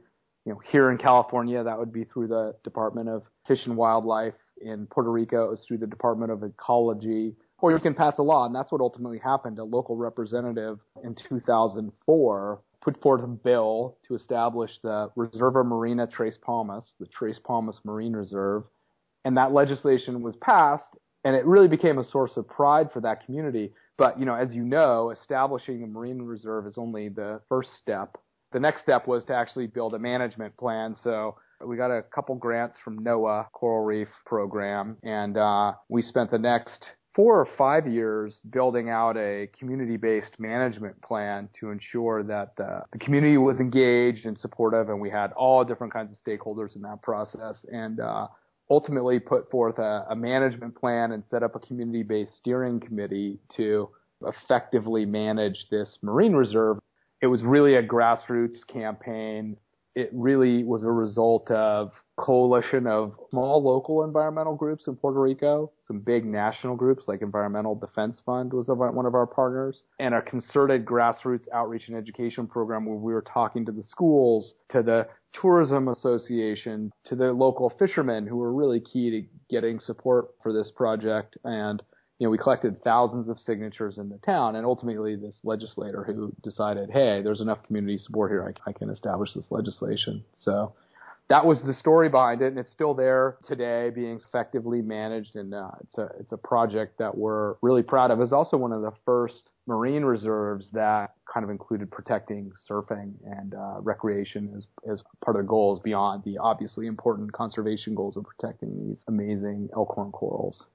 You 0.47 0.53
know, 0.53 0.61
here 0.71 0.91
in 0.91 0.99
California, 0.99 1.63
that 1.63 1.79
would 1.79 1.93
be 1.93 2.05
through 2.05 2.29
the 2.29 2.55
Department 2.65 3.09
of 3.09 3.23
Fish 3.47 3.61
and 3.67 3.77
Wildlife. 3.77 4.35
In 4.61 4.87
Puerto 4.87 5.11
Rico, 5.11 5.47
it 5.47 5.51
was 5.51 5.65
through 5.67 5.79
the 5.79 5.87
Department 5.87 6.33
of 6.33 6.43
Ecology. 6.43 7.35
Or 7.61 7.73
you 7.73 7.79
can 7.79 7.95
pass 7.95 8.15
a 8.19 8.23
law, 8.23 8.47
and 8.47 8.55
that's 8.55 8.71
what 8.71 8.81
ultimately 8.81 9.19
happened. 9.19 9.59
A 9.59 9.65
local 9.65 9.97
representative 9.97 10.79
in 11.03 11.15
2004 11.29 12.61
put 12.83 13.01
forth 13.03 13.25
a 13.25 13.27
bill 13.27 13.97
to 14.07 14.15
establish 14.15 14.71
the 14.83 15.11
Reserva 15.17 15.65
Marina 15.65 16.07
Tres 16.07 16.39
Palmas, 16.43 16.93
the 17.01 17.07
Tres 17.07 17.39
Palmas 17.43 17.79
Marine 17.85 18.13
Reserve, 18.13 18.65
and 19.25 19.37
that 19.39 19.53
legislation 19.53 20.21
was 20.21 20.37
passed 20.37 20.97
and 21.25 21.35
it 21.35 21.45
really 21.47 21.69
became 21.69 21.99
a 21.99 22.05
source 22.05 22.37
of 22.37 22.49
pride 22.49 22.91
for 22.93 23.01
that 23.01 23.25
community. 23.25 23.73
But, 23.97 24.19
you 24.19 24.27
know, 24.27 24.35
as 24.35 24.55
you 24.55 24.63
know, 24.63 25.11
establishing 25.11 25.83
a 25.83 25.87
marine 25.87 26.23
reserve 26.23 26.67
is 26.67 26.75
only 26.77 27.09
the 27.09 27.41
first 27.49 27.71
step. 27.81 28.17
The 28.53 28.61
next 28.61 28.83
step 28.83 29.07
was 29.07 29.25
to 29.27 29.35
actually 29.35 29.67
build 29.67 29.95
a 29.95 29.99
management 29.99 30.57
plan. 30.57 30.95
So 31.03 31.37
we 31.65 31.77
got 31.77 31.91
a 31.91 32.03
couple 32.03 32.35
grants 32.35 32.77
from 32.85 33.01
NOAA 33.01 33.51
Coral 33.53 33.85
Reef 33.85 34.09
Program, 34.27 34.97
and 35.03 35.37
uh, 35.37 35.73
we 35.89 36.03
spent 36.03 36.31
the 36.31 36.39
next 36.39 36.91
four 37.15 37.41
or 37.41 37.47
five 37.57 37.87
years 37.87 38.41
building 38.51 38.91
out 38.91 39.17
a 39.17 39.49
community-based 39.59 40.39
management 40.39 41.01
plan 41.03 41.49
to 41.61 41.71
ensure 41.71 42.25
that 42.25 42.57
the, 42.57 42.83
the, 42.93 42.99
community 42.99 43.37
was 43.39 43.61
engaged 43.61 44.27
and 44.27 44.37
supportive, 44.37 44.89
and 44.89 45.01
we 45.01 45.11
had 45.11 45.31
all 45.33 45.65
different 45.65 45.93
kinds 45.93 46.13
of 46.13 46.19
stakeholders 46.19 46.75
in 46.75 46.83
that 46.83 47.01
process. 47.03 47.65
And 47.71 48.01
uh, 48.01 48.27
ultimately 48.71 49.19
put 49.19 49.51
forth 49.51 49.79
a, 49.79 50.07
a 50.11 50.17
management 50.17 50.75
plan 50.75 51.13
and 51.13 51.23
set 51.29 51.43
up 51.43 51.55
a 51.55 51.61
community-based 51.61 52.37
steering 52.37 52.81
committee 52.81 53.39
to 53.57 53.89
effectively 54.27 55.05
manage 55.05 55.67
this 55.71 55.99
marine 56.03 56.35
reserve. 56.35 56.79
It 57.21 57.27
was 57.27 57.43
really 57.43 57.75
a 57.77 57.83
grassroots 57.83 58.67
campaign 58.67 59.57
it 59.95 60.11
really 60.13 60.65
was 60.65 60.83
a 60.83 60.91
result 60.91 61.51
of 61.51 61.93
coalition 62.17 62.87
of 62.87 63.15
small 63.31 63.63
local 63.63 64.05
environmental 64.05 64.55
groups 64.55 64.87
in 64.87 64.97
Puerto 64.97 65.21
Rico, 65.21 65.73
some 65.83 65.99
big 65.99 66.25
national 66.25 66.77
groups 66.77 67.05
like 67.09 67.23
Environmental 67.23 67.75
Defense 67.75 68.21
Fund 68.25 68.53
was 68.53 68.69
one 68.69 69.07
of 69.07 69.15
our 69.15 69.27
partners, 69.27 69.83
and 69.99 70.15
a 70.15 70.23
concerted 70.23 70.85
grassroots 70.85 71.49
outreach 71.53 71.89
and 71.89 71.97
education 71.97 72.47
program 72.47 72.87
where 72.87 72.97
we 72.97 73.13
were 73.13 73.23
talking 73.23 73.65
to 73.67 73.73
the 73.73 73.83
schools, 73.83 74.55
to 74.71 74.83
the 74.83 75.09
tourism 75.41 75.89
association, 75.89 76.93
to 77.05 77.17
the 77.17 77.33
local 77.33 77.71
fishermen 77.79 78.27
who 78.27 78.37
were 78.37 78.53
really 78.53 78.81
key 78.81 79.11
to 79.11 79.27
getting 79.51 79.81
support 79.81 80.29
for 80.43 80.53
this 80.53 80.71
project 80.71 81.37
and 81.45 81.83
you 82.19 82.27
know, 82.27 82.31
we 82.31 82.39
collected 82.39 82.81
thousands 82.85 83.29
of 83.29 83.41
signatures 83.41 83.99
in 83.99 84.09
the 84.09 84.19
town, 84.19 84.55
and 84.55 84.65
ultimately 84.65 85.17
this 85.17 85.37
legislator 85.43 86.05
who 86.05 86.33
decided, 86.45 86.89
hey, 86.91 87.23
there's 87.23 87.41
enough 87.41 87.65
community 87.65 87.99
support 87.99 88.31
here, 88.31 88.55
I, 88.67 88.71
I 88.71 88.73
can 88.73 88.89
establish 88.89 89.35
this 89.35 89.51
legislation. 89.51 90.25
So 90.33 90.75
that 91.29 91.47
was 91.47 91.63
the 91.63 91.75
story 91.75 92.09
behind 92.09 92.43
it, 92.43 92.49
and 92.49 92.59
it's 92.59 92.71
still 92.71 92.95
there 92.95 93.39
today, 93.47 93.91
being 93.95 94.21
effectively 94.27 94.83
managed, 94.83 95.37
and 95.37 95.55
uh, 95.55 95.71
it's 95.83 95.99
a 95.99 96.09
it's 96.21 96.33
a 96.33 96.37
project 96.37 96.99
that 96.99 97.17
we're 97.17 97.55
really 97.63 97.83
proud 97.83 98.11
of. 98.11 98.21
It's 98.21 98.33
also 98.33 98.57
one 98.57 98.73
of 98.73 98.83
the 98.83 98.93
first 99.07 99.51
marine 99.67 100.05
reserves 100.05 100.67
that 100.73 101.15
kind 101.33 101.43
of 101.45 101.51
included 101.51 101.91
protecting 101.91 102.53
surfing 102.71 103.15
and 103.25 103.55
uh, 103.55 103.81
recreation 103.81 104.53
as 104.57 104.67
as 104.91 105.03
part 105.25 105.37
of 105.37 105.43
the 105.43 105.49
goals 105.49 105.81
beyond 105.83 106.23
the 106.25 106.37
obviously 106.39 106.87
important 106.87 107.33
conservation 107.33 107.95
goals 107.95 108.17
of 108.17 108.25
protecting 108.25 108.71
these 108.71 109.03
amazing 109.09 109.69
elkhorn 109.75 110.13
corals 110.13 110.67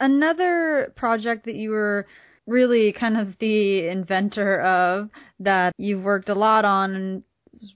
another 0.00 0.92
project 0.96 1.44
that 1.44 1.54
you 1.54 1.70
were 1.70 2.06
really 2.46 2.92
kind 2.92 3.16
of 3.16 3.28
the 3.38 3.86
inventor 3.86 4.60
of 4.62 5.10
that 5.38 5.72
you've 5.76 6.02
worked 6.02 6.28
a 6.28 6.34
lot 6.34 6.64
on 6.64 7.22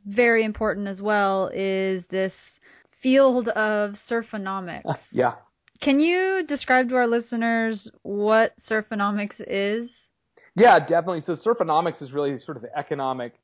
very 0.06 0.44
important 0.44 0.88
as 0.88 1.00
well 1.00 1.50
is 1.54 2.02
this 2.10 2.32
field 3.02 3.48
of 3.48 3.94
surfonomics. 4.08 4.82
yeah. 5.12 5.34
Can 5.80 5.98
you 5.98 6.44
describe 6.46 6.88
to 6.90 6.96
our 6.96 7.08
listeners 7.08 7.90
what 8.02 8.54
surfonomics 8.70 9.40
is? 9.46 9.90
Yeah, 10.54 10.78
definitely. 10.78 11.22
So 11.26 11.36
surfonomics 11.36 12.02
is 12.02 12.12
really 12.12 12.38
sort 12.44 12.56
of 12.56 12.62
the 12.62 12.78
economic 12.78 13.34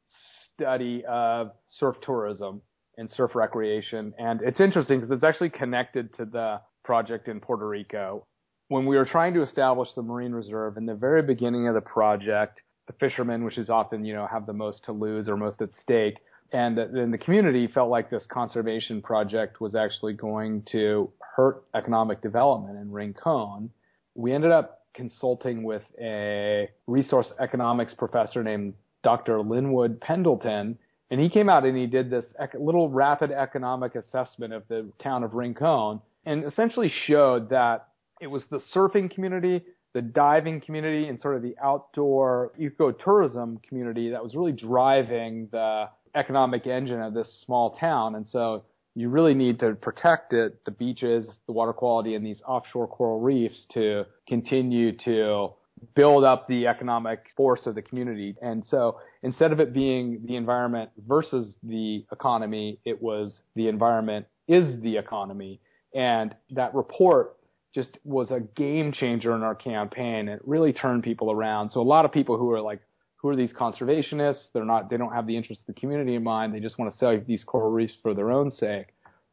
study 0.55 1.05
of 1.09 1.53
surf 1.79 1.97
tourism 2.03 2.63
and 2.97 3.11
surf 3.11 3.35
recreation. 3.35 4.15
And 4.19 4.41
it's 4.43 4.61
interesting 4.61 5.01
because 5.01 5.15
it's 5.15 5.25
actually 5.25 5.51
connected 5.51 6.15
to 6.17 6.25
the 6.25 6.61
project 6.85 7.29
in 7.29 7.41
Puerto 7.41 7.67
Rico 7.67 8.27
when 8.69 8.87
we 8.87 8.97
were 8.97 9.07
trying 9.07 9.35
to 9.35 9.43
establish 9.43 9.89
the 9.97 10.03
marine 10.03 10.33
reserve 10.33 10.77
in 10.77 10.87
the 10.87 10.95
very 10.95 11.23
beginning 11.23 11.69
of 11.69 11.75
the 11.75 11.81
project, 11.81 12.61
the 12.87 12.93
fishermen, 12.95 13.45
which 13.45 13.59
is 13.59 13.71
often, 13.71 14.05
you 14.05 14.15
know, 14.15 14.27
have 14.27 14.47
the 14.47 14.53
most 14.53 14.85
to 14.85 14.93
lose 14.93 15.29
or 15.29 15.37
most 15.37 15.61
at 15.63 15.71
stake, 15.83 16.19
and 16.53 16.79
then 16.79 17.11
the 17.11 17.19
community 17.19 17.67
felt 17.67 17.91
like 17.91 18.11
this 18.11 18.25
conservation 18.27 19.03
project 19.03 19.61
was 19.61 19.75
actually 19.75 20.15
going 20.15 20.63
to 20.73 21.11
hurt 21.37 21.65
economic 21.75 22.23
development 22.23 22.79
in 22.79 22.91
Rincon. 22.91 23.71
We 24.15 24.33
ended 24.33 24.51
up 24.51 24.83
consulting 24.95 25.63
with 25.63 25.83
a 26.01 26.69
resource 26.87 27.31
economics 27.39 27.95
professor 27.95 28.43
named 28.43 28.75
Dr. 29.05 29.41
Linwood 29.43 30.01
Pendleton, 30.01 30.79
and 31.11 31.21
he 31.21 31.29
came 31.29 31.49
out 31.49 31.65
and 31.65 31.77
he 31.77 31.87
did 31.87 32.11
this 32.11 32.25
little 32.59 32.89
rapid 32.89 33.31
economic 33.31 33.95
assessment 33.95 34.53
of 34.53 34.65
the 34.69 34.91
town 35.03 35.25
of 35.25 35.35
Rincon 35.35 36.01
and 36.25 36.45
essentially 36.45 36.93
showed 37.07 37.51
that 37.51 37.89
it 38.21 38.27
was 38.27 38.43
the 38.51 38.61
surfing 38.75 39.11
community, 39.11 39.63
the 39.95 40.03
diving 40.03 40.61
community, 40.61 41.09
and 41.09 41.21
sort 41.21 41.37
of 41.37 41.43
the 41.43 41.57
outdoor 41.63 42.53
ecotourism 42.61 43.63
community 43.63 44.11
that 44.11 44.23
was 44.23 44.35
really 44.35 44.53
driving 44.53 45.49
the 45.53 45.89
economic 46.19 46.67
engine 46.67 47.01
of 47.01 47.15
this 47.15 47.43
small 47.47 47.77
town. 47.79 48.15
And 48.17 48.27
so 48.27 48.65
you 48.95 49.09
really 49.09 49.35
need 49.35 49.61
to 49.61 49.75
protect 49.75 50.33
it, 50.33 50.65
the 50.65 50.73
beaches, 50.73 51.29
the 51.47 51.53
water 51.53 51.73
quality, 51.73 52.15
and 52.15 52.27
these 52.27 52.43
offshore 52.47 52.89
coral 52.89 53.21
reefs 53.21 53.65
to 53.75 54.05
continue 54.27 54.97
to 55.05 55.51
build 55.95 56.25
up 56.25 56.49
the 56.49 56.67
economic 56.67 57.21
force 57.37 57.61
of 57.67 57.77
the 57.77 57.83
community. 57.83 58.35
And 58.43 58.65
so 58.69 58.99
instead 59.23 59.53
of 59.53 59.61
it 59.61 59.73
being 59.73 60.23
the 60.27 60.35
environment 60.35 60.91
versus 61.07 61.55
the 61.63 62.05
economy, 62.11 62.81
it 62.85 63.01
was 63.01 63.41
the 63.55 63.69
environment 63.69 64.27
is 64.49 64.81
the 64.83 64.97
economy. 64.97 65.61
And 65.95 66.35
that 66.51 66.75
report 66.75 67.37
just 67.75 67.91
was 68.03 68.31
a 68.33 68.41
game 68.41 68.93
changer 68.93 69.35
in 69.35 69.43
our 69.43 69.55
campaign. 69.55 70.29
It 70.29 70.41
really 70.45 70.73
turned 70.73 71.05
people 71.05 71.31
around. 71.31 71.71
So 71.71 71.81
a 71.81 71.83
lot 71.83 72.05
of 72.05 72.11
people 72.11 72.37
who 72.37 72.51
are 72.51 72.61
like, 72.61 72.81
who 73.19 73.29
are 73.29 73.37
these 73.37 73.53
conservationists? 73.53 74.47
They're 74.53 74.65
not, 74.65 74.91
they 74.91 74.97
don't 74.97 75.13
have 75.13 75.27
the 75.27 75.37
interest 75.37 75.63
of 75.63 75.75
the 75.75 75.81
community 75.81 76.15
in 76.15 76.23
mind. 76.23 76.55
They 76.55 76.61
just 76.61 76.79
want 76.79 76.93
to 76.93 76.99
save 76.99 77.27
these 77.27 77.45
coral 77.45 77.71
reefs 77.71 77.95
for 78.03 78.15
their 78.15 78.31
own 78.31 78.51
sake. 78.51 78.87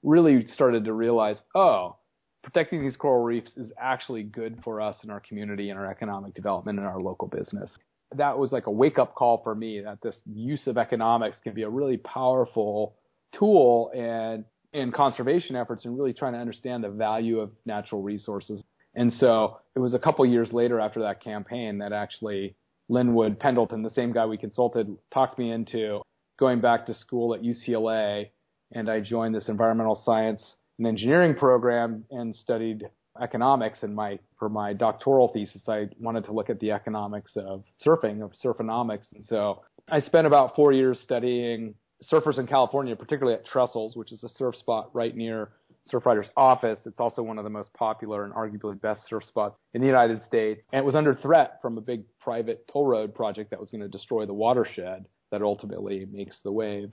Really 0.03 0.45
started 0.47 0.85
to 0.85 0.93
realize, 0.93 1.37
oh, 1.53 1.97
protecting 2.43 2.83
these 2.83 2.95
coral 2.95 3.23
reefs 3.23 3.51
is 3.57 3.71
actually 3.79 4.23
good 4.23 4.59
for 4.63 4.81
us 4.81 4.95
and 5.01 5.11
our 5.11 5.19
community 5.19 5.69
and 5.69 5.79
our 5.79 5.89
economic 5.89 6.33
development 6.33 6.79
and 6.79 6.87
our 6.87 6.99
local 6.99 7.27
business. 7.27 7.69
That 8.15 8.37
was 8.37 8.51
like 8.51 8.67
a 8.67 8.71
wake 8.71 8.99
up 8.99 9.15
call 9.15 9.41
for 9.43 9.53
me 9.53 9.81
that 9.81 10.01
this 10.01 10.15
use 10.25 10.67
of 10.67 10.77
economics 10.77 11.37
can 11.43 11.53
be 11.53 11.63
a 11.63 11.69
really 11.69 11.97
powerful 11.97 12.95
tool 13.37 13.91
and 13.95 14.45
in 14.73 14.91
conservation 14.91 15.55
efforts 15.55 15.85
and 15.85 15.97
really 15.97 16.13
trying 16.13 16.33
to 16.33 16.39
understand 16.39 16.83
the 16.83 16.89
value 16.89 17.39
of 17.39 17.51
natural 17.65 18.01
resources. 18.01 18.63
And 18.93 19.13
so 19.13 19.59
it 19.75 19.79
was 19.79 19.93
a 19.93 19.99
couple 19.99 20.25
years 20.25 20.51
later 20.53 20.79
after 20.79 21.01
that 21.01 21.23
campaign 21.23 21.79
that 21.79 21.93
actually 21.93 22.55
Linwood 22.89 23.39
Pendleton, 23.39 23.83
the 23.83 23.89
same 23.89 24.11
guy 24.11 24.25
we 24.25 24.37
consulted, 24.37 24.95
talked 25.13 25.39
me 25.39 25.51
into 25.51 26.01
going 26.37 26.61
back 26.61 26.85
to 26.87 26.93
school 26.93 27.33
at 27.33 27.41
UCLA. 27.41 28.29
And 28.71 28.89
I 28.89 28.99
joined 28.99 29.35
this 29.35 29.47
environmental 29.47 30.01
science 30.03 30.41
and 30.77 30.87
engineering 30.87 31.35
program 31.35 32.05
and 32.11 32.35
studied 32.35 32.83
economics. 33.21 33.79
And 33.81 33.95
my 33.95 34.19
for 34.37 34.49
my 34.49 34.73
doctoral 34.73 35.29
thesis, 35.29 35.61
I 35.67 35.87
wanted 35.99 36.25
to 36.25 36.33
look 36.33 36.49
at 36.49 36.59
the 36.59 36.71
economics 36.71 37.31
of 37.35 37.63
surfing, 37.85 38.23
of 38.23 38.33
surfonomics. 38.43 39.11
And 39.13 39.25
so 39.25 39.63
I 39.89 40.01
spent 40.01 40.27
about 40.27 40.55
four 40.55 40.71
years 40.71 40.99
studying 40.99 41.75
surfers 42.11 42.37
in 42.37 42.47
California, 42.47 42.95
particularly 42.95 43.37
at 43.37 43.45
Trestles, 43.45 43.95
which 43.95 44.11
is 44.11 44.23
a 44.23 44.29
surf 44.29 44.55
spot 44.55 44.89
right 44.93 45.15
near 45.15 45.49
Surfrider's 45.91 46.29
office. 46.35 46.79
It's 46.85 46.99
also 46.99 47.21
one 47.21 47.37
of 47.37 47.43
the 47.43 47.49
most 47.49 47.71
popular 47.73 48.25
and 48.25 48.33
arguably 48.33 48.79
best 48.81 49.01
surf 49.07 49.23
spots 49.25 49.55
in 49.73 49.81
the 49.81 49.87
United 49.87 50.23
States. 50.25 50.61
And 50.73 50.79
it 50.79 50.85
was 50.85 50.95
under 50.95 51.13
threat 51.15 51.59
from 51.61 51.77
a 51.77 51.81
big 51.81 52.03
private 52.25 52.67
toll 52.67 52.87
road 52.87 53.13
project 53.13 53.51
that 53.51 53.59
was 53.59 53.69
going 53.69 53.81
to 53.81 53.87
destroy 53.87 54.25
the 54.25 54.33
watershed 54.33 55.05
that 55.31 55.43
ultimately 55.43 56.05
makes 56.11 56.37
the 56.43 56.51
wave. 56.51 56.91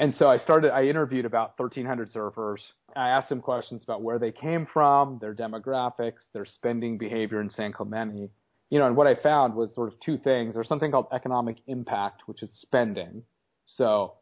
And 0.00 0.12
so 0.14 0.26
I 0.26 0.38
started, 0.38 0.72
I 0.72 0.86
interviewed 0.86 1.24
about 1.24 1.56
1,300 1.56 2.12
surfers. 2.12 2.58
I 2.96 3.10
asked 3.10 3.28
them 3.28 3.40
questions 3.40 3.84
about 3.84 4.02
where 4.02 4.18
they 4.18 4.32
came 4.32 4.66
from, 4.72 5.18
their 5.20 5.34
demographics, 5.34 6.24
their 6.34 6.44
spending 6.44 6.98
behavior 6.98 7.40
in 7.40 7.48
San 7.48 7.72
Clemente. 7.72 8.30
You 8.70 8.78
know, 8.80 8.86
and 8.88 8.96
what 8.96 9.06
I 9.06 9.14
found 9.14 9.54
was 9.54 9.72
sort 9.72 9.92
of 9.92 10.00
two 10.00 10.18
things. 10.18 10.54
There's 10.54 10.66
something 10.66 10.90
called 10.90 11.06
economic 11.12 11.58
impact, 11.68 12.22
which 12.26 12.42
is 12.42 12.50
spending. 12.60 13.22
So 13.66 14.14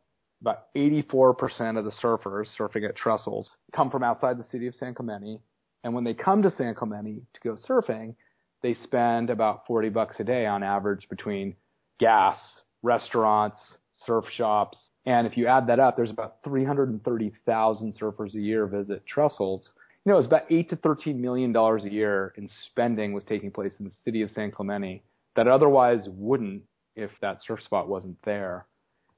about 0.42 0.74
84% 0.76 1.78
of 1.78 1.86
the 1.86 1.92
surfers 2.02 2.48
surfing 2.58 2.86
at 2.86 2.98
Trestles 2.98 3.46
come 3.74 3.90
from 3.90 4.02
outside 4.02 4.38
the 4.38 4.50
city 4.52 4.66
of 4.66 4.74
San 4.74 4.92
Clemente. 4.92 5.40
And 5.82 5.94
when 5.94 6.04
they 6.04 6.12
come 6.12 6.42
to 6.42 6.52
San 6.58 6.74
Clemente 6.74 7.22
to 7.32 7.40
go 7.42 7.56
surfing, 7.66 8.16
they 8.62 8.74
spend 8.84 9.30
about 9.30 9.66
40 9.66 9.88
bucks 9.88 10.16
a 10.18 10.24
day 10.24 10.46
on 10.46 10.62
average 10.62 11.08
between 11.08 11.54
gas, 11.98 12.38
restaurants, 12.82 13.58
surf 14.06 14.24
shops. 14.34 14.78
And 15.06 15.26
if 15.26 15.36
you 15.36 15.46
add 15.46 15.66
that 15.68 15.80
up, 15.80 15.96
there's 15.96 16.10
about 16.10 16.36
330,000 16.44 17.98
surfers 17.98 18.34
a 18.34 18.40
year 18.40 18.66
visit 18.66 19.02
trestles. 19.06 19.70
You 20.04 20.12
know, 20.12 20.18
it's 20.18 20.26
about 20.26 20.50
8 20.50 20.70
to 20.70 20.76
13 20.76 21.20
million 21.20 21.52
dollars 21.52 21.84
a 21.84 21.92
year 21.92 22.32
in 22.36 22.48
spending 22.66 23.12
was 23.12 23.24
taking 23.24 23.50
place 23.50 23.72
in 23.78 23.84
the 23.84 23.92
city 24.04 24.22
of 24.22 24.30
San 24.34 24.50
Clemente 24.50 25.02
that 25.36 25.48
otherwise 25.48 26.08
wouldn't 26.08 26.62
if 26.96 27.10
that 27.20 27.38
surf 27.46 27.62
spot 27.62 27.88
wasn't 27.88 28.16
there. 28.24 28.66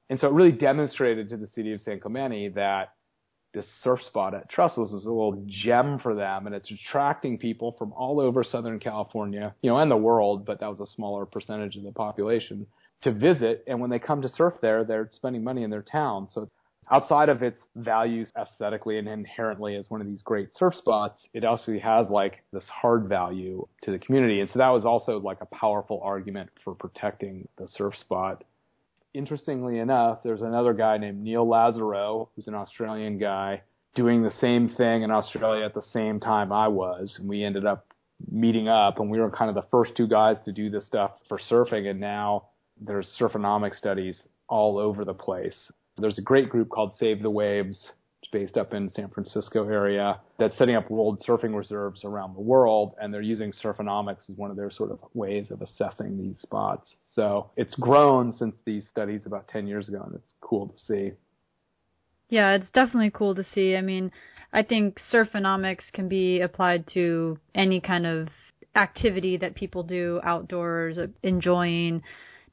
And 0.09 0.19
so 0.19 0.27
it 0.27 0.33
really 0.33 0.51
demonstrated 0.51 1.29
to 1.29 1.37
the 1.37 1.47
city 1.47 1.73
of 1.73 1.81
San 1.81 1.99
Clemente 1.99 2.49
that 2.49 2.93
this 3.53 3.65
surf 3.83 4.01
spot 4.03 4.33
at 4.33 4.49
Trestles 4.49 4.93
is 4.93 5.05
a 5.05 5.11
little 5.11 5.43
gem 5.47 5.99
for 5.99 6.15
them 6.15 6.47
and 6.47 6.55
it's 6.55 6.71
attracting 6.71 7.37
people 7.37 7.75
from 7.77 7.93
all 7.93 8.19
over 8.19 8.43
Southern 8.43 8.79
California, 8.79 9.53
you 9.61 9.69
know, 9.69 9.77
and 9.77 9.91
the 9.91 9.97
world, 9.97 10.45
but 10.45 10.59
that 10.59 10.69
was 10.69 10.79
a 10.79 10.91
smaller 10.95 11.25
percentage 11.25 11.75
of 11.75 11.83
the 11.83 11.91
population 11.91 12.65
to 13.03 13.11
visit. 13.11 13.63
And 13.67 13.79
when 13.79 13.89
they 13.89 13.99
come 13.99 14.21
to 14.21 14.29
surf 14.29 14.55
there, 14.61 14.83
they're 14.83 15.09
spending 15.13 15.43
money 15.43 15.63
in 15.63 15.69
their 15.69 15.83
town. 15.83 16.27
So 16.33 16.49
outside 16.91 17.29
of 17.29 17.43
its 17.43 17.59
values 17.75 18.29
aesthetically 18.37 18.97
and 18.97 19.07
inherently 19.07 19.75
as 19.75 19.89
one 19.89 20.01
of 20.01 20.07
these 20.07 20.21
great 20.21 20.49
surf 20.57 20.75
spots, 20.75 21.25
it 21.33 21.45
also 21.45 21.77
has 21.79 22.09
like 22.09 22.43
this 22.51 22.63
hard 22.65 23.07
value 23.07 23.67
to 23.83 23.91
the 23.91 23.99
community. 23.99 24.39
And 24.39 24.49
so 24.51 24.59
that 24.59 24.69
was 24.69 24.85
also 24.85 25.19
like 25.19 25.39
a 25.41 25.55
powerful 25.55 26.01
argument 26.03 26.49
for 26.63 26.75
protecting 26.75 27.47
the 27.57 27.67
surf 27.67 27.95
spot. 27.97 28.43
Interestingly 29.13 29.77
enough, 29.77 30.23
there's 30.23 30.41
another 30.41 30.73
guy 30.73 30.97
named 30.97 31.21
Neil 31.21 31.45
Lazarow, 31.45 32.29
who's 32.35 32.47
an 32.47 32.55
Australian 32.55 33.19
guy, 33.19 33.61
doing 33.93 34.23
the 34.23 34.33
same 34.41 34.69
thing 34.69 35.03
in 35.03 35.11
Australia 35.11 35.65
at 35.65 35.75
the 35.75 35.83
same 35.93 36.19
time 36.19 36.51
I 36.51 36.67
was. 36.67 37.15
And 37.19 37.29
we 37.29 37.43
ended 37.43 37.65
up 37.65 37.85
meeting 38.31 38.67
up 38.67 38.99
and 38.99 39.11
we 39.11 39.19
were 39.19 39.29
kind 39.29 39.49
of 39.49 39.55
the 39.55 39.69
first 39.69 39.95
two 39.95 40.07
guys 40.07 40.37
to 40.45 40.51
do 40.51 40.71
this 40.71 40.87
stuff 40.87 41.11
for 41.29 41.37
surfing. 41.37 41.89
And 41.89 41.99
now 41.99 42.47
there's 42.81 43.07
surfonomic 43.19 43.77
studies 43.77 44.19
all 44.47 44.79
over 44.79 45.05
the 45.05 45.13
place. 45.13 45.71
There's 45.97 46.17
a 46.17 46.23
great 46.23 46.49
group 46.49 46.69
called 46.69 46.93
Save 46.97 47.21
the 47.21 47.29
Waves, 47.29 47.91
based 48.33 48.57
up 48.57 48.73
in 48.73 48.89
San 48.89 49.07
Francisco 49.09 49.69
area, 49.69 50.19
that's 50.37 50.57
setting 50.57 50.75
up 50.75 50.89
world 50.89 51.23
surfing 51.25 51.55
reserves 51.55 52.03
around 52.03 52.35
the 52.35 52.41
world, 52.41 52.95
and 52.99 53.13
they're 53.13 53.21
using 53.21 53.53
surfonomics 53.63 54.29
as 54.29 54.35
one 54.35 54.51
of 54.51 54.57
their 54.57 54.71
sort 54.71 54.91
of 54.91 54.99
ways 55.13 55.51
of 55.51 55.61
assessing 55.61 56.17
these 56.17 56.37
spots. 56.41 56.85
So 57.13 57.51
it's 57.55 57.75
grown 57.75 58.33
since 58.33 58.55
these 58.65 58.83
studies 58.89 59.21
about 59.25 59.47
10 59.47 59.67
years 59.67 59.87
ago, 59.87 60.01
and 60.05 60.15
it's 60.15 60.33
cool 60.41 60.67
to 60.67 60.77
see. 60.85 61.11
Yeah, 62.27 62.55
it's 62.55 62.71
definitely 62.73 63.11
cool 63.13 63.35
to 63.35 63.45
see. 63.53 63.77
I 63.77 63.81
mean, 63.81 64.11
I 64.51 64.63
think 64.63 64.99
surfonomics 65.11 65.91
can 65.93 66.09
be 66.09 66.41
applied 66.41 66.87
to 66.95 67.37
any 67.53 67.79
kind 67.79 68.07
of 68.07 68.27
activity 68.75 69.37
that 69.37 69.53
people 69.55 69.83
do 69.83 70.19
outdoors, 70.23 70.97
enjoying 71.21 72.01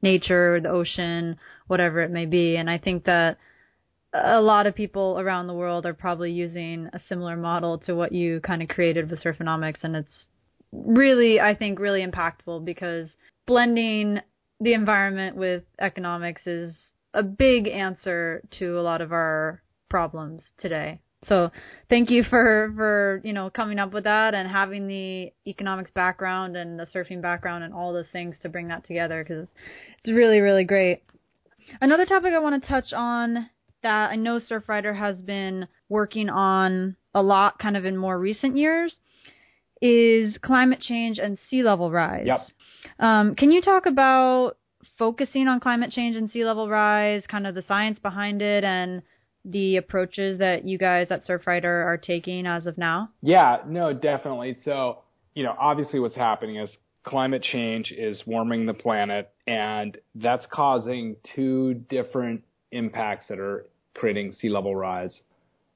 nature, 0.02 0.60
the 0.62 0.68
ocean, 0.68 1.38
whatever 1.66 2.02
it 2.02 2.10
may 2.10 2.26
be. 2.26 2.56
And 2.56 2.68
I 2.68 2.76
think 2.76 3.04
that 3.04 3.38
a 4.12 4.40
lot 4.40 4.66
of 4.66 4.74
people 4.74 5.16
around 5.18 5.46
the 5.46 5.54
world 5.54 5.86
are 5.86 5.94
probably 5.94 6.32
using 6.32 6.88
a 6.92 7.00
similar 7.08 7.36
model 7.36 7.78
to 7.78 7.94
what 7.94 8.12
you 8.12 8.40
kind 8.40 8.62
of 8.62 8.68
created 8.68 9.10
with 9.10 9.22
Surfonomics. 9.22 9.82
And 9.82 9.96
it's 9.96 10.26
really, 10.72 11.40
I 11.40 11.54
think, 11.54 11.78
really 11.78 12.04
impactful 12.04 12.64
because 12.64 13.08
blending 13.46 14.20
the 14.60 14.74
environment 14.74 15.36
with 15.36 15.62
economics 15.80 16.42
is 16.46 16.74
a 17.14 17.22
big 17.22 17.68
answer 17.68 18.42
to 18.58 18.78
a 18.78 18.82
lot 18.82 19.00
of 19.00 19.12
our 19.12 19.62
problems 19.88 20.42
today. 20.60 21.00
So 21.28 21.50
thank 21.90 22.10
you 22.10 22.24
for 22.24 22.72
for 22.74 23.20
you 23.24 23.32
know 23.32 23.50
coming 23.50 23.78
up 23.78 23.92
with 23.92 24.04
that 24.04 24.34
and 24.34 24.48
having 24.48 24.86
the 24.86 25.32
economics 25.46 25.90
background 25.90 26.56
and 26.56 26.78
the 26.78 26.86
surfing 26.86 27.20
background 27.20 27.62
and 27.62 27.74
all 27.74 27.92
those 27.92 28.06
things 28.10 28.36
to 28.42 28.48
bring 28.48 28.68
that 28.68 28.86
together 28.86 29.22
because 29.22 29.46
it's 30.02 30.14
really 30.14 30.40
really 30.40 30.64
great. 30.64 31.02
Another 31.80 32.06
topic 32.06 32.32
I 32.32 32.38
want 32.38 32.62
to 32.62 32.68
touch 32.68 32.92
on 32.94 33.50
that 33.82 34.10
I 34.10 34.16
know 34.16 34.40
Surfrider 34.40 34.96
has 34.96 35.20
been 35.20 35.68
working 35.88 36.28
on 36.28 36.96
a 37.14 37.22
lot 37.22 37.58
kind 37.58 37.76
of 37.76 37.84
in 37.84 37.96
more 37.96 38.18
recent 38.18 38.56
years 38.56 38.94
is 39.82 40.34
climate 40.42 40.80
change 40.80 41.18
and 41.18 41.38
sea 41.48 41.62
level 41.62 41.90
rise. 41.90 42.26
Yep. 42.26 42.40
Um, 42.98 43.34
can 43.34 43.50
you 43.50 43.62
talk 43.62 43.86
about 43.86 44.56
focusing 44.98 45.48
on 45.48 45.60
climate 45.60 45.90
change 45.90 46.16
and 46.16 46.30
sea 46.30 46.44
level 46.44 46.68
rise, 46.68 47.24
kind 47.26 47.46
of 47.46 47.54
the 47.54 47.62
science 47.62 47.98
behind 47.98 48.42
it, 48.42 48.64
and 48.64 49.02
the 49.44 49.76
approaches 49.76 50.38
that 50.38 50.66
you 50.66 50.76
guys 50.76 51.06
at 51.10 51.26
Surfrider 51.26 51.64
are 51.64 51.96
taking 51.96 52.46
as 52.46 52.66
of 52.66 52.76
now? 52.76 53.10
Yeah, 53.22 53.58
no, 53.66 53.94
definitely. 53.94 54.56
So, 54.64 54.98
you 55.34 55.42
know, 55.42 55.54
obviously 55.58 55.98
what's 56.00 56.14
happening 56.14 56.56
is 56.56 56.70
climate 57.02 57.42
change 57.42 57.92
is 57.96 58.22
warming 58.26 58.66
the 58.66 58.74
planet, 58.74 59.30
and 59.46 59.96
that's 60.14 60.46
causing 60.52 61.16
two 61.34 61.74
different 61.88 62.44
impacts 62.72 63.26
that 63.28 63.38
are 63.38 63.66
creating 64.00 64.32
sea 64.32 64.48
level 64.48 64.74
rise. 64.74 65.20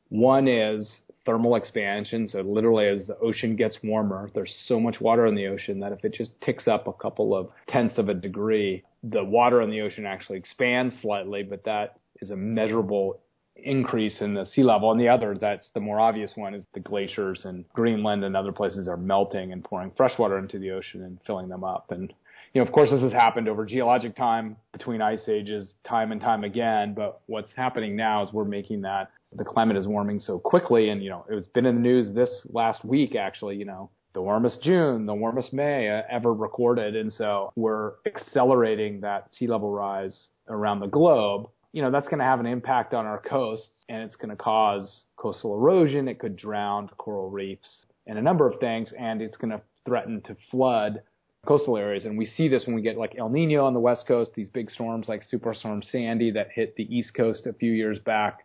One 0.08 0.48
is 0.48 1.00
thermal 1.26 1.56
expansion. 1.56 2.26
So 2.26 2.40
literally 2.40 2.88
as 2.88 3.06
the 3.06 3.18
ocean 3.18 3.54
gets 3.54 3.78
warmer, 3.84 4.30
there's 4.34 4.54
so 4.66 4.80
much 4.80 5.00
water 5.00 5.26
in 5.26 5.34
the 5.34 5.46
ocean 5.46 5.80
that 5.80 5.92
if 5.92 6.04
it 6.04 6.14
just 6.14 6.32
ticks 6.40 6.66
up 6.66 6.86
a 6.86 6.92
couple 6.92 7.36
of 7.36 7.50
tenths 7.68 7.98
of 7.98 8.08
a 8.08 8.14
degree, 8.14 8.82
the 9.02 9.22
water 9.22 9.60
in 9.60 9.70
the 9.70 9.82
ocean 9.82 10.06
actually 10.06 10.38
expands 10.38 10.94
slightly, 11.02 11.42
but 11.42 11.64
that 11.64 11.98
is 12.20 12.30
a 12.30 12.36
measurable 12.36 13.20
increase 13.56 14.20
in 14.20 14.34
the 14.34 14.46
sea 14.46 14.62
level. 14.62 14.90
And 14.90 15.00
the 15.00 15.08
other, 15.08 15.36
that's 15.38 15.70
the 15.74 15.80
more 15.80 16.00
obvious 16.00 16.32
one, 16.34 16.54
is 16.54 16.64
the 16.74 16.80
glaciers 16.80 17.42
and 17.44 17.64
Greenland 17.72 18.24
and 18.24 18.36
other 18.36 18.52
places 18.52 18.88
are 18.88 18.96
melting 18.96 19.52
and 19.52 19.62
pouring 19.62 19.92
fresh 19.96 20.18
water 20.18 20.38
into 20.38 20.58
the 20.58 20.70
ocean 20.70 21.02
and 21.02 21.18
filling 21.26 21.48
them 21.48 21.64
up. 21.64 21.90
And, 21.90 22.12
you 22.54 22.60
know, 22.60 22.66
of 22.66 22.72
course, 22.72 22.90
this 22.90 23.02
has 23.02 23.12
happened 23.12 23.48
over 23.48 23.66
geologic 23.66 24.14
time 24.14 24.56
between 24.72 25.02
ice 25.02 25.28
ages, 25.28 25.74
time 25.86 26.12
and 26.12 26.20
time 26.20 26.44
again. 26.44 26.94
But 26.94 27.20
what's 27.26 27.50
happening 27.56 27.96
now 27.96 28.22
is 28.22 28.32
we're 28.32 28.44
making 28.44 28.82
that 28.82 29.10
the 29.32 29.44
climate 29.44 29.76
is 29.76 29.88
warming 29.88 30.20
so 30.20 30.38
quickly. 30.38 30.90
And, 30.90 31.02
you 31.02 31.10
know, 31.10 31.26
it's 31.28 31.48
been 31.48 31.66
in 31.66 31.74
the 31.74 31.80
news 31.80 32.14
this 32.14 32.46
last 32.50 32.84
week, 32.84 33.16
actually, 33.16 33.56
you 33.56 33.64
know, 33.64 33.90
the 34.12 34.22
warmest 34.22 34.62
June, 34.62 35.06
the 35.06 35.14
warmest 35.14 35.52
May 35.52 35.90
uh, 35.90 36.02
ever 36.08 36.32
recorded. 36.32 36.94
And 36.94 37.12
so 37.12 37.52
we're 37.56 37.94
accelerating 38.06 39.00
that 39.00 39.34
sea 39.34 39.48
level 39.48 39.72
rise 39.72 40.28
around 40.48 40.78
the 40.78 40.86
globe 40.86 41.48
you 41.74 41.82
know, 41.82 41.90
that's 41.90 42.06
going 42.06 42.20
to 42.20 42.24
have 42.24 42.38
an 42.38 42.46
impact 42.46 42.94
on 42.94 43.04
our 43.04 43.20
coasts 43.20 43.84
and 43.88 44.00
it's 44.04 44.14
going 44.14 44.30
to 44.30 44.36
cause 44.36 45.06
coastal 45.16 45.54
erosion. 45.56 46.06
It 46.06 46.20
could 46.20 46.36
drown 46.36 46.88
coral 46.98 47.30
reefs 47.30 47.84
and 48.06 48.16
a 48.16 48.22
number 48.22 48.48
of 48.48 48.60
things. 48.60 48.92
And 48.96 49.20
it's 49.20 49.36
going 49.36 49.50
to 49.50 49.60
threaten 49.84 50.22
to 50.22 50.36
flood 50.52 51.02
coastal 51.46 51.76
areas. 51.76 52.04
And 52.04 52.16
we 52.16 52.26
see 52.26 52.48
this 52.48 52.66
when 52.66 52.74
we 52.74 52.82
get 52.82 52.96
like 52.96 53.14
El 53.18 53.28
Nino 53.28 53.64
on 53.64 53.74
the 53.74 53.80
West 53.80 54.06
Coast, 54.06 54.32
these 54.34 54.48
big 54.48 54.70
storms 54.70 55.08
like 55.08 55.22
Superstorm 55.32 55.84
Sandy 55.84 56.30
that 56.32 56.48
hit 56.52 56.76
the 56.76 56.84
East 56.94 57.14
Coast 57.14 57.46
a 57.46 57.52
few 57.52 57.72
years 57.72 57.98
back. 57.98 58.40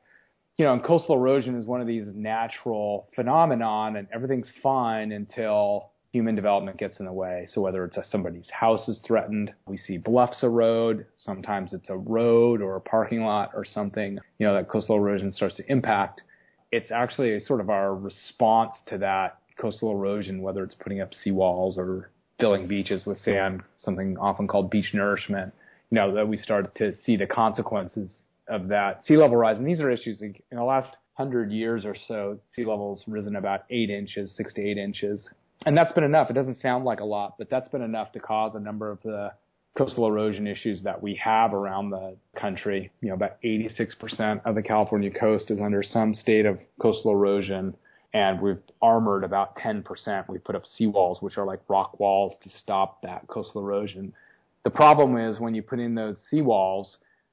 You 0.58 0.66
know, 0.66 0.74
and 0.74 0.84
coastal 0.84 1.16
erosion 1.16 1.56
is 1.56 1.66
one 1.66 1.80
of 1.80 1.88
these 1.88 2.06
natural 2.14 3.08
phenomenon 3.16 3.96
and 3.96 4.08
everything's 4.14 4.52
fine 4.62 5.14
until 5.14 5.92
human 6.12 6.36
development 6.36 6.78
gets 6.78 7.00
in 7.00 7.06
the 7.06 7.14
way. 7.14 7.48
So 7.54 7.62
whether 7.62 7.86
it's 7.86 7.96
a, 7.96 8.04
somebody's 8.04 8.50
house 8.50 8.88
is 8.90 9.00
threatened, 9.06 9.54
we 9.68 9.78
see 9.78 9.98
bluffs 9.98 10.44
erode. 10.44 11.06
Sometimes 11.16 11.72
it's 11.72 11.90
a 11.90 11.98
road 11.98 12.62
or 12.62 12.76
a 12.76 12.82
parking 12.82 13.24
lot 13.24 13.52
or 13.54 13.64
something, 13.64 14.18
you 14.40 14.48
know, 14.48 14.54
that 14.56 14.70
coastal 14.70 14.98
erosion 14.98 15.32
starts 15.32 15.56
to 15.58 15.72
impact. 15.72 16.22
It's 16.72 16.92
actually 16.92 17.40
sort 17.42 17.62
of 17.62 17.70
our 17.70 17.96
response 17.96 18.74
to 18.88 18.98
that 19.00 19.38
coastal 19.60 19.92
erosion, 19.92 20.42
whether 20.42 20.64
it's 20.64 20.76
putting 20.76 21.02
up 21.02 21.12
seawalls 21.26 21.78
or 21.78 22.12
filling 22.40 22.68
beaches 22.68 23.06
with 23.06 23.20
sand, 23.20 23.62
something 23.78 24.18
often 24.18 24.48
called 24.48 24.70
beach 24.70 24.94
nourishment, 24.94 25.54
you 25.90 25.96
know, 25.96 26.14
that 26.16 26.28
we 26.28 26.38
started 26.38 26.74
to 26.76 26.94
see 27.04 27.18
the 27.18 27.28
consequences 27.28 28.12
of 28.48 28.68
that 28.70 29.06
sea 29.06 29.18
level 29.18 29.38
rise. 29.38 29.58
And 29.58 29.68
these 29.68 29.82
are 29.82 29.92
issues 29.92 30.22
in 30.22 30.36
the 30.52 30.64
last 30.64 30.96
hundred 31.14 31.52
years 31.52 31.86
or 31.86 31.96
so, 32.08 32.40
sea 32.56 32.66
levels 32.66 33.04
risen 33.08 33.36
about 33.36 33.62
eight 33.70 33.90
inches, 33.90 34.34
six 34.36 34.54
to 34.54 34.62
eight 34.62 34.78
inches 34.78 35.30
and 35.66 35.76
that's 35.76 35.92
been 35.92 36.04
enough. 36.04 36.30
It 36.30 36.34
doesn't 36.34 36.62
sound 36.62 36.86
like 36.86 37.00
a 37.00 37.06
lot, 37.06 37.36
but 37.38 37.50
that's 37.50 37.68
been 37.68 37.82
enough 37.82 38.12
to 38.14 38.20
cause 38.20 38.54
a 38.56 38.60
number 38.60 38.92
of 38.92 39.00
the 39.04 39.32
coastal 39.78 40.08
erosion 40.08 40.48
issues 40.48 40.84
that 40.84 41.02
we 41.02 41.20
have 41.24 41.54
around 41.54 41.90
the 41.90 42.16
country. 42.40 42.92
You 43.02 43.10
know, 43.10 43.16
about 43.16 43.42
86% 43.44 44.42
of 44.46 44.56
the 44.56 44.62
California 44.62 45.12
coast 45.12 45.52
is 45.52 45.60
under 45.60 45.84
some 45.84 46.14
state 46.14 46.46
of 46.46 46.60
coastal 46.82 47.12
erosion, 47.12 47.76
and 48.14 48.42
we've 48.42 48.62
armored 48.82 49.24
about 49.24 49.56
10%. 49.58 50.28
We've 50.28 50.44
put 50.44 50.56
up 50.56 50.64
seawalls, 50.80 51.22
which 51.22 51.38
are 51.38 51.46
like 51.46 51.62
rock 51.68 52.00
walls 52.00 52.34
to 52.44 52.50
stop 52.50 53.02
that 53.04 53.28
coastal 53.28 53.62
erosion. 53.62 54.14
The 54.64 54.70
problem 54.70 55.18
is 55.18 55.40
when 55.40 55.56
you 55.56 55.62
put 55.62 55.80
in 55.80 55.96
those 55.96 56.18
seawalls, 56.32 56.88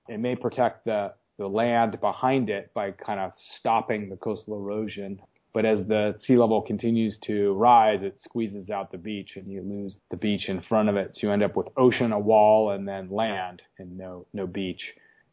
it 0.09 0.19
may 0.19 0.37
protect 0.37 0.85
the 0.85 1.15
the 1.39 1.47
land 1.47 2.01
behind 2.01 2.49
it 2.49 2.73
by 2.73 2.91
kind 2.93 3.21
of 3.21 3.31
stopping 3.59 4.09
the 4.09 4.17
coastal 4.17 4.57
erosion 4.57 5.21
but 5.57 5.65
as 5.65 5.87
the 5.89 6.17
sea 6.27 6.37
level 6.37 6.61
continues 6.61 7.17
to 7.25 7.55
rise, 7.55 8.01
it 8.03 8.19
squeezes 8.23 8.69
out 8.69 8.93
the 8.93 8.99
beach 8.99 9.37
and 9.37 9.51
you 9.51 9.63
lose 9.63 9.97
the 10.11 10.17
beach 10.19 10.51
in 10.51 10.61
front 10.61 10.91
of 10.91 10.97
it. 10.97 11.13
So 11.15 11.21
you 11.23 11.33
end 11.33 11.43
up 11.43 11.57
with 11.57 11.69
ocean, 11.79 12.13
a 12.13 12.19
wall, 12.19 12.73
and 12.73 12.87
then 12.87 13.09
land 13.11 13.63
and 13.79 13.97
no, 13.97 14.27
no 14.35 14.47
beach, 14.47 14.83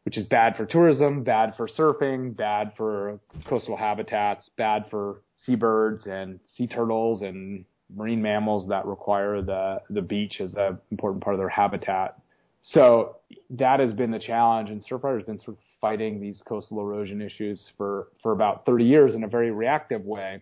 which 0.05 0.17
is 0.17 0.25
bad 0.27 0.55
for 0.55 0.65
tourism, 0.65 1.23
bad 1.23 1.57
for 1.57 1.67
surfing, 1.67 2.37
bad 2.37 2.71
for 2.77 3.19
coastal 3.49 3.75
habitats, 3.75 4.49
bad 4.55 4.85
for 4.89 5.23
seabirds 5.45 6.05
and 6.05 6.39
sea 6.55 6.67
turtles 6.67 7.21
and 7.21 7.65
marine 7.95 8.21
mammals 8.21 8.67
that 8.69 8.85
require 8.85 9.41
the 9.41 9.81
the 9.89 10.01
beach 10.01 10.39
as 10.41 10.53
an 10.55 10.77
important 10.91 11.23
part 11.23 11.35
of 11.35 11.39
their 11.39 11.49
habitat. 11.49 12.19
So 12.61 13.17
that 13.51 13.79
has 13.79 13.91
been 13.93 14.11
the 14.11 14.19
challenge, 14.19 14.69
and 14.69 14.83
Surfrider 14.85 15.17
has 15.17 15.25
been 15.25 15.39
sort 15.39 15.57
of 15.57 15.63
fighting 15.81 16.21
these 16.21 16.41
coastal 16.47 16.79
erosion 16.79 17.21
issues 17.21 17.61
for 17.77 18.07
for 18.21 18.31
about 18.31 18.65
30 18.65 18.85
years 18.85 19.15
in 19.15 19.23
a 19.23 19.27
very 19.27 19.51
reactive 19.51 20.05
way, 20.05 20.41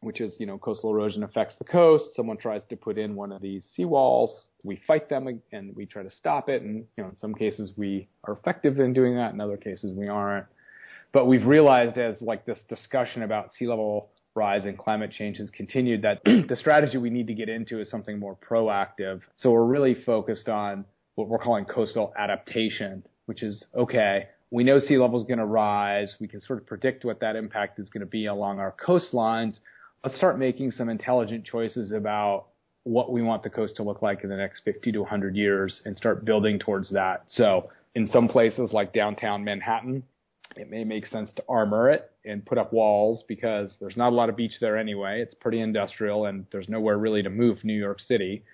which 0.00 0.20
is 0.20 0.34
you 0.38 0.46
know 0.46 0.58
coastal 0.58 0.90
erosion 0.90 1.22
affects 1.22 1.54
the 1.58 1.64
coast. 1.64 2.14
Someone 2.14 2.36
tries 2.36 2.62
to 2.68 2.76
put 2.76 2.98
in 2.98 3.14
one 3.14 3.32
of 3.32 3.40
these 3.40 3.66
seawalls, 3.76 4.28
we 4.62 4.80
fight 4.86 5.08
them 5.08 5.40
and 5.52 5.74
we 5.74 5.86
try 5.86 6.02
to 6.02 6.10
stop 6.10 6.48
it, 6.48 6.62
and 6.62 6.84
you 6.96 7.02
know 7.02 7.10
in 7.10 7.16
some 7.18 7.34
cases 7.34 7.72
we 7.76 8.08
are 8.24 8.34
effective 8.34 8.78
in 8.78 8.92
doing 8.92 9.16
that, 9.16 9.32
in 9.32 9.40
other 9.40 9.56
cases 9.56 9.92
we 9.96 10.08
aren't. 10.08 10.46
But 11.12 11.26
we've 11.26 11.44
realized 11.44 11.98
as 11.98 12.20
like 12.20 12.46
this 12.46 12.60
discussion 12.68 13.22
about 13.22 13.52
sea 13.52 13.66
level 13.66 14.10
rise 14.34 14.64
and 14.64 14.78
climate 14.78 15.10
change 15.10 15.38
has 15.38 15.50
continued 15.50 16.02
that 16.02 16.22
the 16.24 16.56
strategy 16.56 16.98
we 16.98 17.10
need 17.10 17.26
to 17.26 17.34
get 17.34 17.48
into 17.48 17.80
is 17.80 17.90
something 17.90 18.18
more 18.18 18.36
proactive. 18.36 19.20
So 19.36 19.50
we're 19.50 19.64
really 19.64 19.94
focused 19.94 20.48
on 20.48 20.84
what 21.14 21.28
we're 21.28 21.38
calling 21.38 21.64
coastal 21.64 22.12
adaptation, 22.18 23.04
which 23.26 23.42
is 23.42 23.64
okay, 23.74 24.28
we 24.50 24.64
know 24.64 24.78
sea 24.78 24.98
level 24.98 25.18
is 25.18 25.26
going 25.26 25.38
to 25.38 25.46
rise. 25.46 26.14
We 26.20 26.28
can 26.28 26.40
sort 26.40 26.60
of 26.60 26.66
predict 26.66 27.04
what 27.04 27.20
that 27.20 27.36
impact 27.36 27.78
is 27.78 27.88
going 27.88 28.00
to 28.00 28.06
be 28.06 28.26
along 28.26 28.58
our 28.58 28.74
coastlines. 28.86 29.58
Let's 30.04 30.16
start 30.16 30.38
making 30.38 30.72
some 30.72 30.88
intelligent 30.88 31.44
choices 31.46 31.92
about 31.92 32.46
what 32.84 33.12
we 33.12 33.22
want 33.22 33.42
the 33.42 33.50
coast 33.50 33.76
to 33.76 33.82
look 33.82 34.02
like 34.02 34.24
in 34.24 34.30
the 34.30 34.36
next 34.36 34.60
50 34.64 34.92
to 34.92 34.98
100 35.00 35.36
years 35.36 35.80
and 35.84 35.96
start 35.96 36.24
building 36.24 36.58
towards 36.58 36.90
that. 36.90 37.24
So 37.28 37.70
in 37.94 38.08
some 38.12 38.28
places 38.28 38.72
like 38.72 38.92
downtown 38.92 39.44
Manhattan, 39.44 40.02
it 40.56 40.70
may 40.70 40.84
make 40.84 41.06
sense 41.06 41.32
to 41.34 41.44
armor 41.48 41.90
it 41.90 42.10
and 42.24 42.44
put 42.44 42.58
up 42.58 42.72
walls 42.72 43.24
because 43.28 43.76
there's 43.80 43.96
not 43.96 44.12
a 44.12 44.16
lot 44.16 44.28
of 44.28 44.36
beach 44.36 44.54
there 44.60 44.76
anyway. 44.76 45.20
It's 45.20 45.34
pretty 45.34 45.60
industrial 45.60 46.26
and 46.26 46.46
there's 46.52 46.68
nowhere 46.68 46.98
really 46.98 47.22
to 47.22 47.30
move 47.30 47.64
New 47.64 47.78
York 47.78 48.00
City. 48.00 48.44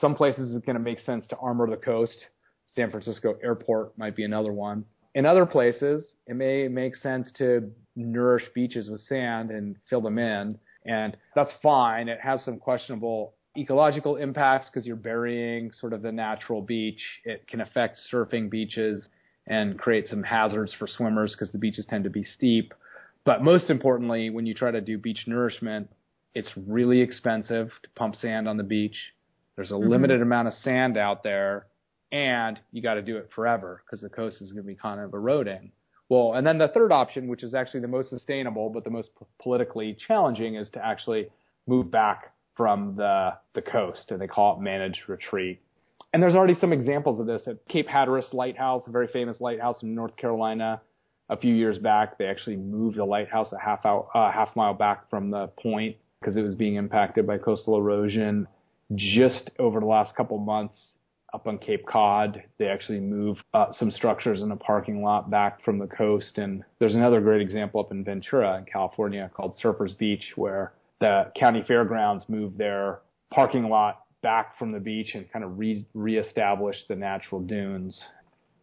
Some 0.00 0.14
places 0.14 0.54
it's 0.54 0.64
going 0.64 0.76
to 0.76 0.82
make 0.82 1.00
sense 1.00 1.26
to 1.28 1.36
armor 1.36 1.68
the 1.68 1.76
coast. 1.76 2.26
San 2.74 2.90
Francisco 2.90 3.36
Airport 3.42 3.96
might 3.98 4.14
be 4.14 4.24
another 4.24 4.52
one. 4.52 4.84
In 5.14 5.26
other 5.26 5.46
places, 5.46 6.06
it 6.26 6.34
may 6.34 6.68
make 6.68 6.94
sense 6.96 7.30
to 7.38 7.70
nourish 7.96 8.44
beaches 8.54 8.88
with 8.88 9.00
sand 9.00 9.50
and 9.50 9.76
fill 9.90 10.00
them 10.00 10.18
in. 10.18 10.58
And 10.84 11.16
that's 11.34 11.50
fine. 11.62 12.08
It 12.08 12.20
has 12.20 12.44
some 12.44 12.58
questionable 12.58 13.34
ecological 13.56 14.16
impacts 14.16 14.68
because 14.68 14.86
you're 14.86 14.96
burying 14.96 15.72
sort 15.72 15.92
of 15.92 16.02
the 16.02 16.12
natural 16.12 16.62
beach. 16.62 17.02
It 17.24 17.48
can 17.48 17.60
affect 17.60 17.98
surfing 18.12 18.48
beaches 18.48 19.08
and 19.48 19.78
create 19.78 20.06
some 20.08 20.22
hazards 20.22 20.74
for 20.78 20.86
swimmers 20.86 21.32
because 21.32 21.50
the 21.52 21.58
beaches 21.58 21.86
tend 21.88 22.04
to 22.04 22.10
be 22.10 22.22
steep. 22.22 22.74
But 23.24 23.42
most 23.42 23.70
importantly, 23.70 24.30
when 24.30 24.46
you 24.46 24.54
try 24.54 24.70
to 24.70 24.80
do 24.80 24.98
beach 24.98 25.24
nourishment, 25.26 25.90
it's 26.34 26.50
really 26.56 27.00
expensive 27.00 27.70
to 27.82 27.88
pump 27.96 28.14
sand 28.16 28.48
on 28.48 28.58
the 28.58 28.62
beach. 28.62 28.96
There's 29.56 29.70
a 29.70 29.74
mm-hmm. 29.74 29.90
limited 29.90 30.22
amount 30.22 30.48
of 30.48 30.54
sand 30.62 30.96
out 30.96 31.22
there, 31.22 31.66
and 32.12 32.60
you 32.70 32.82
got 32.82 32.94
to 32.94 33.02
do 33.02 33.16
it 33.16 33.30
forever 33.34 33.82
because 33.84 34.02
the 34.02 34.08
coast 34.08 34.36
is 34.40 34.52
going 34.52 34.64
to 34.64 34.68
be 34.68 34.76
kind 34.76 35.00
of 35.00 35.12
eroding. 35.14 35.72
Well, 36.08 36.34
and 36.34 36.46
then 36.46 36.58
the 36.58 36.68
third 36.68 36.92
option, 36.92 37.28
which 37.28 37.42
is 37.42 37.54
actually 37.54 37.80
the 37.80 37.88
most 37.88 38.10
sustainable 38.10 38.70
but 38.70 38.84
the 38.84 38.90
most 38.90 39.10
p- 39.18 39.26
politically 39.42 39.96
challenging, 40.06 40.54
is 40.54 40.70
to 40.70 40.84
actually 40.84 41.28
move 41.66 41.90
back 41.90 42.32
from 42.56 42.96
the 42.96 43.34
the 43.54 43.62
coast, 43.62 44.10
and 44.10 44.20
they 44.20 44.26
call 44.26 44.56
it 44.56 44.62
managed 44.62 45.08
retreat. 45.08 45.60
And 46.18 46.22
there's 46.24 46.34
already 46.34 46.56
some 46.60 46.72
examples 46.72 47.20
of 47.20 47.26
this 47.26 47.46
at 47.46 47.64
Cape 47.68 47.86
Hatteras 47.86 48.32
Lighthouse, 48.32 48.82
a 48.88 48.90
very 48.90 49.06
famous 49.06 49.40
lighthouse 49.40 49.80
in 49.84 49.94
North 49.94 50.16
Carolina. 50.16 50.80
A 51.28 51.36
few 51.36 51.54
years 51.54 51.78
back, 51.78 52.18
they 52.18 52.24
actually 52.24 52.56
moved 52.56 52.96
the 52.96 53.04
lighthouse 53.04 53.52
a 53.52 53.58
half 53.60 53.86
out, 53.86 54.08
uh, 54.16 54.32
half 54.32 54.56
mile 54.56 54.74
back 54.74 55.08
from 55.10 55.30
the 55.30 55.46
point 55.62 55.94
because 56.18 56.36
it 56.36 56.42
was 56.42 56.56
being 56.56 56.74
impacted 56.74 57.24
by 57.24 57.38
coastal 57.38 57.76
erosion. 57.76 58.48
Just 58.96 59.52
over 59.60 59.78
the 59.78 59.86
last 59.86 60.16
couple 60.16 60.38
months, 60.38 60.76
up 61.32 61.46
on 61.46 61.56
Cape 61.56 61.86
Cod, 61.86 62.42
they 62.58 62.66
actually 62.66 62.98
moved 62.98 63.44
uh, 63.54 63.66
some 63.74 63.92
structures 63.92 64.42
in 64.42 64.50
a 64.50 64.56
parking 64.56 65.04
lot 65.04 65.30
back 65.30 65.62
from 65.64 65.78
the 65.78 65.86
coast. 65.86 66.36
And 66.36 66.64
there's 66.80 66.96
another 66.96 67.20
great 67.20 67.42
example 67.42 67.78
up 67.78 67.92
in 67.92 68.02
Ventura, 68.02 68.58
in 68.58 68.64
California, 68.64 69.30
called 69.36 69.54
Surfers 69.62 69.96
Beach, 69.96 70.32
where 70.34 70.72
the 70.98 71.30
county 71.36 71.62
fairgrounds 71.64 72.24
moved 72.26 72.58
their 72.58 73.02
parking 73.32 73.68
lot 73.68 74.02
back 74.22 74.58
from 74.58 74.72
the 74.72 74.80
beach 74.80 75.14
and 75.14 75.30
kind 75.32 75.44
of 75.44 75.58
re- 75.58 75.86
reestablish 75.94 76.76
the 76.88 76.96
natural 76.96 77.40
dunes. 77.40 78.00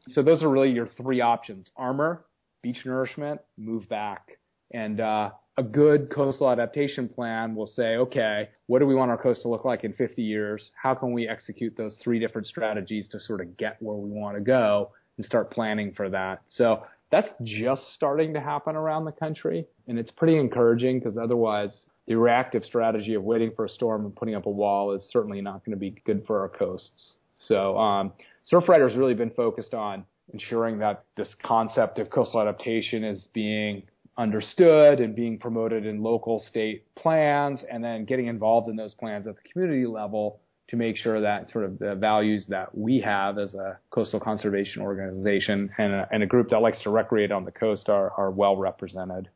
So 0.07 0.21
those 0.21 0.43
are 0.43 0.49
really 0.49 0.71
your 0.71 0.87
three 0.87 1.21
options: 1.21 1.69
armor, 1.75 2.25
beach 2.61 2.85
nourishment, 2.85 3.41
move 3.57 3.87
back, 3.89 4.37
and 4.71 4.99
uh, 4.99 5.31
a 5.57 5.63
good 5.63 6.11
coastal 6.13 6.49
adaptation 6.49 7.07
plan 7.07 7.55
will 7.55 7.67
say, 7.67 7.95
okay, 7.95 8.49
what 8.67 8.79
do 8.79 8.85
we 8.85 8.95
want 8.95 9.09
our 9.09 9.17
coast 9.17 9.41
to 9.43 9.47
look 9.47 9.63
like 9.63 9.83
in 9.83 9.93
50 9.93 10.21
years? 10.21 10.71
How 10.81 10.93
can 10.93 11.13
we 11.13 11.27
execute 11.27 11.77
those 11.77 11.97
three 12.03 12.19
different 12.19 12.47
strategies 12.47 13.07
to 13.09 13.19
sort 13.19 13.41
of 13.41 13.55
get 13.55 13.77
where 13.81 13.95
we 13.95 14.09
want 14.09 14.35
to 14.35 14.41
go 14.41 14.91
and 15.17 15.25
start 15.25 15.51
planning 15.51 15.93
for 15.93 16.09
that? 16.09 16.41
So 16.47 16.83
that's 17.11 17.29
just 17.43 17.83
starting 17.95 18.33
to 18.33 18.41
happen 18.41 18.75
around 18.75 19.05
the 19.05 19.13
country, 19.13 19.65
and 19.87 19.97
it's 19.97 20.11
pretty 20.11 20.37
encouraging 20.37 20.99
because 20.99 21.17
otherwise 21.17 21.87
the 22.07 22.15
reactive 22.15 22.63
strategy 22.65 23.15
of 23.15 23.23
waiting 23.23 23.51
for 23.55 23.65
a 23.65 23.69
storm 23.69 24.05
and 24.05 24.15
putting 24.15 24.35
up 24.35 24.45
a 24.45 24.49
wall 24.49 24.93
is 24.93 25.03
certainly 25.11 25.41
not 25.41 25.65
going 25.65 25.75
to 25.75 25.79
be 25.79 25.95
good 26.05 26.23
for 26.27 26.41
our 26.41 26.49
coasts. 26.49 27.13
So 27.47 27.77
um, 27.77 28.13
Surfrider's 28.51 28.95
really 28.95 29.13
been 29.13 29.31
focused 29.31 29.73
on 29.73 30.05
ensuring 30.33 30.79
that 30.79 31.03
this 31.17 31.29
concept 31.43 31.99
of 31.99 32.09
coastal 32.09 32.41
adaptation 32.41 33.03
is 33.03 33.27
being 33.33 33.83
understood 34.17 34.99
and 34.99 35.15
being 35.15 35.37
promoted 35.37 35.85
in 35.85 36.01
local 36.01 36.43
state 36.49 36.83
plans 36.95 37.59
and 37.69 37.83
then 37.83 38.05
getting 38.05 38.27
involved 38.27 38.69
in 38.69 38.75
those 38.75 38.93
plans 38.93 39.27
at 39.27 39.35
the 39.35 39.49
community 39.51 39.85
level 39.85 40.39
to 40.67 40.77
make 40.77 40.97
sure 40.97 41.21
that 41.21 41.47
sort 41.49 41.63
of 41.63 41.77
the 41.79 41.95
values 41.95 42.45
that 42.49 42.75
we 42.75 42.99
have 42.99 43.37
as 43.37 43.53
a 43.53 43.77
coastal 43.91 44.19
conservation 44.19 44.81
organization 44.81 45.69
and 45.77 45.93
a, 45.93 46.07
and 46.11 46.23
a 46.23 46.25
group 46.25 46.49
that 46.49 46.59
likes 46.59 46.81
to 46.81 46.89
recreate 46.89 47.31
on 47.31 47.45
the 47.45 47.51
coast 47.51 47.89
are, 47.89 48.11
are 48.17 48.31
well 48.31 48.55
represented 48.55 49.29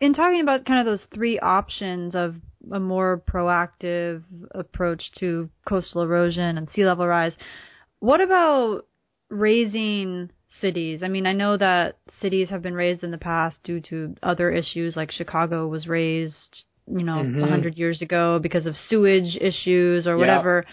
in 0.00 0.14
talking 0.14 0.40
about 0.40 0.64
kind 0.64 0.80
of 0.80 0.86
those 0.86 1.06
three 1.12 1.38
options 1.38 2.14
of 2.14 2.36
a 2.72 2.80
more 2.80 3.22
proactive 3.28 4.22
approach 4.52 5.02
to 5.18 5.48
coastal 5.66 6.02
erosion 6.02 6.58
and 6.58 6.68
sea 6.70 6.84
level 6.84 7.06
rise, 7.06 7.32
what 8.00 8.20
about 8.20 8.86
raising 9.28 10.30
cities? 10.60 11.00
I 11.02 11.08
mean, 11.08 11.26
I 11.26 11.32
know 11.32 11.56
that 11.56 11.98
cities 12.20 12.48
have 12.50 12.62
been 12.62 12.74
raised 12.74 13.02
in 13.02 13.10
the 13.10 13.18
past 13.18 13.56
due 13.64 13.80
to 13.82 14.14
other 14.22 14.50
issues, 14.50 14.96
like 14.96 15.10
Chicago 15.10 15.66
was 15.66 15.86
raised, 15.86 16.64
you 16.86 17.04
know, 17.04 17.20
a 17.20 17.24
mm-hmm. 17.24 17.40
100 17.40 17.76
years 17.76 18.02
ago 18.02 18.38
because 18.38 18.66
of 18.66 18.76
sewage 18.88 19.36
issues 19.40 20.06
or 20.06 20.16
whatever. 20.16 20.64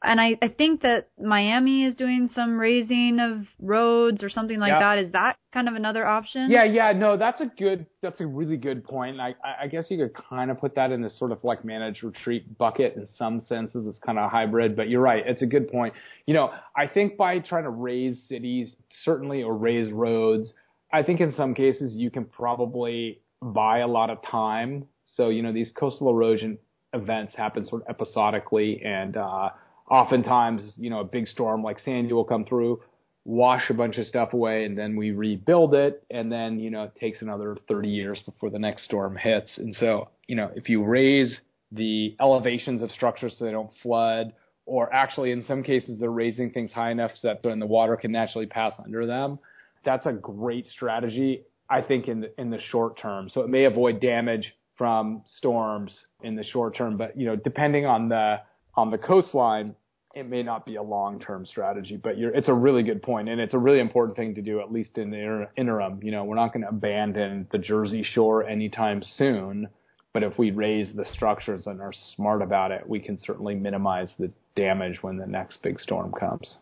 And 0.00 0.20
I, 0.20 0.38
I 0.40 0.48
think 0.48 0.82
that 0.82 1.08
Miami 1.20 1.82
is 1.82 1.96
doing 1.96 2.30
some 2.32 2.56
raising 2.56 3.18
of 3.18 3.46
roads 3.58 4.22
or 4.22 4.28
something 4.28 4.60
like 4.60 4.72
that. 4.72 4.98
Is 4.98 5.10
that 5.12 5.36
kind 5.52 5.68
of 5.68 5.74
another 5.74 6.06
option? 6.06 6.52
Yeah, 6.52 6.62
yeah, 6.62 6.92
no, 6.92 7.16
that's 7.16 7.40
a 7.40 7.46
good, 7.46 7.84
that's 8.00 8.20
a 8.20 8.26
really 8.26 8.56
good 8.56 8.84
point. 8.84 9.18
I, 9.18 9.34
I 9.62 9.66
guess 9.66 9.86
you 9.90 9.98
could 9.98 10.14
kind 10.14 10.52
of 10.52 10.60
put 10.60 10.76
that 10.76 10.92
in 10.92 11.02
this 11.02 11.18
sort 11.18 11.32
of 11.32 11.42
like 11.42 11.64
managed 11.64 12.04
retreat 12.04 12.56
bucket 12.56 12.94
in 12.94 13.08
some 13.16 13.40
senses. 13.48 13.86
It's 13.88 13.98
kind 13.98 14.18
of 14.18 14.26
a 14.26 14.28
hybrid, 14.28 14.76
but 14.76 14.88
you're 14.88 15.00
right. 15.00 15.24
It's 15.26 15.42
a 15.42 15.46
good 15.46 15.68
point. 15.68 15.94
You 16.26 16.34
know, 16.34 16.52
I 16.76 16.86
think 16.86 17.16
by 17.16 17.40
trying 17.40 17.64
to 17.64 17.70
raise 17.70 18.22
cities, 18.28 18.76
certainly, 19.04 19.42
or 19.42 19.56
raise 19.56 19.92
roads, 19.92 20.54
I 20.92 21.02
think 21.02 21.20
in 21.20 21.34
some 21.34 21.54
cases 21.54 21.94
you 21.94 22.12
can 22.12 22.24
probably 22.24 23.20
buy 23.42 23.80
a 23.80 23.88
lot 23.88 24.10
of 24.10 24.22
time. 24.22 24.86
So, 25.16 25.30
you 25.30 25.42
know, 25.42 25.52
these 25.52 25.72
coastal 25.76 26.08
erosion 26.08 26.58
events 26.92 27.34
happen 27.34 27.66
sort 27.66 27.82
of 27.82 27.88
episodically 27.88 28.80
and, 28.84 29.16
uh, 29.16 29.50
oftentimes, 29.90 30.74
you 30.76 30.90
know, 30.90 31.00
a 31.00 31.04
big 31.04 31.26
storm 31.28 31.62
like 31.62 31.78
Sandy 31.80 32.12
will 32.12 32.24
come 32.24 32.44
through, 32.44 32.80
wash 33.24 33.70
a 33.70 33.74
bunch 33.74 33.98
of 33.98 34.06
stuff 34.06 34.32
away, 34.32 34.64
and 34.64 34.76
then 34.76 34.96
we 34.96 35.10
rebuild 35.10 35.74
it. 35.74 36.04
And 36.10 36.30
then, 36.30 36.58
you 36.58 36.70
know, 36.70 36.84
it 36.84 36.94
takes 36.96 37.22
another 37.22 37.56
30 37.68 37.88
years 37.88 38.20
before 38.24 38.50
the 38.50 38.58
next 38.58 38.84
storm 38.84 39.16
hits. 39.16 39.58
And 39.58 39.74
so, 39.74 40.08
you 40.26 40.36
know, 40.36 40.50
if 40.54 40.68
you 40.68 40.84
raise 40.84 41.38
the 41.72 42.16
elevations 42.20 42.82
of 42.82 42.90
structures 42.90 43.36
so 43.38 43.44
they 43.44 43.50
don't 43.50 43.70
flood, 43.82 44.32
or 44.64 44.92
actually 44.92 45.32
in 45.32 45.42
some 45.44 45.62
cases 45.62 45.98
they're 45.98 46.10
raising 46.10 46.50
things 46.50 46.70
high 46.70 46.90
enough 46.90 47.10
so 47.14 47.28
that 47.28 47.42
the 47.42 47.66
water 47.66 47.96
can 47.96 48.12
naturally 48.12 48.46
pass 48.46 48.74
under 48.84 49.06
them, 49.06 49.38
that's 49.84 50.06
a 50.06 50.12
great 50.12 50.66
strategy, 50.66 51.42
I 51.70 51.80
think, 51.82 52.08
in 52.08 52.20
the, 52.20 52.40
in 52.40 52.50
the 52.50 52.60
short 52.70 52.98
term. 52.98 53.30
So 53.30 53.40
it 53.40 53.48
may 53.48 53.64
avoid 53.64 54.00
damage 54.00 54.54
from 54.76 55.22
storms 55.38 55.98
in 56.22 56.36
the 56.36 56.44
short 56.44 56.76
term, 56.76 56.96
but 56.96 57.18
you 57.18 57.26
know, 57.26 57.36
depending 57.36 57.84
on 57.84 58.08
the 58.08 58.40
on 58.78 58.92
the 58.92 58.98
coastline, 58.98 59.74
it 60.14 60.28
may 60.28 60.42
not 60.42 60.64
be 60.64 60.76
a 60.76 60.82
long-term 60.82 61.44
strategy, 61.44 61.96
but 61.96 62.14
it's 62.16 62.48
a 62.48 62.54
really 62.54 62.84
good 62.84 63.02
point, 63.02 63.28
and 63.28 63.40
it's 63.40 63.52
a 63.52 63.58
really 63.58 63.80
important 63.80 64.16
thing 64.16 64.36
to 64.36 64.40
do, 64.40 64.60
at 64.60 64.72
least 64.72 64.96
in 64.98 65.10
the 65.10 65.48
interim. 65.56 66.00
You 66.00 66.12
know, 66.12 66.22
we're 66.22 66.36
not 66.36 66.52
going 66.52 66.62
to 66.62 66.68
abandon 66.68 67.48
the 67.50 67.58
Jersey 67.58 68.04
Shore 68.04 68.46
anytime 68.46 69.02
soon, 69.02 69.68
but 70.14 70.22
if 70.22 70.38
we 70.38 70.52
raise 70.52 70.94
the 70.94 71.04
structures 71.12 71.66
and 71.66 71.80
are 71.80 71.92
smart 72.14 72.40
about 72.40 72.70
it, 72.70 72.88
we 72.88 73.00
can 73.00 73.18
certainly 73.18 73.56
minimize 73.56 74.10
the 74.16 74.30
damage 74.54 75.02
when 75.02 75.16
the 75.16 75.26
next 75.26 75.60
big 75.62 75.80
storm 75.80 76.12
comes. 76.12 76.54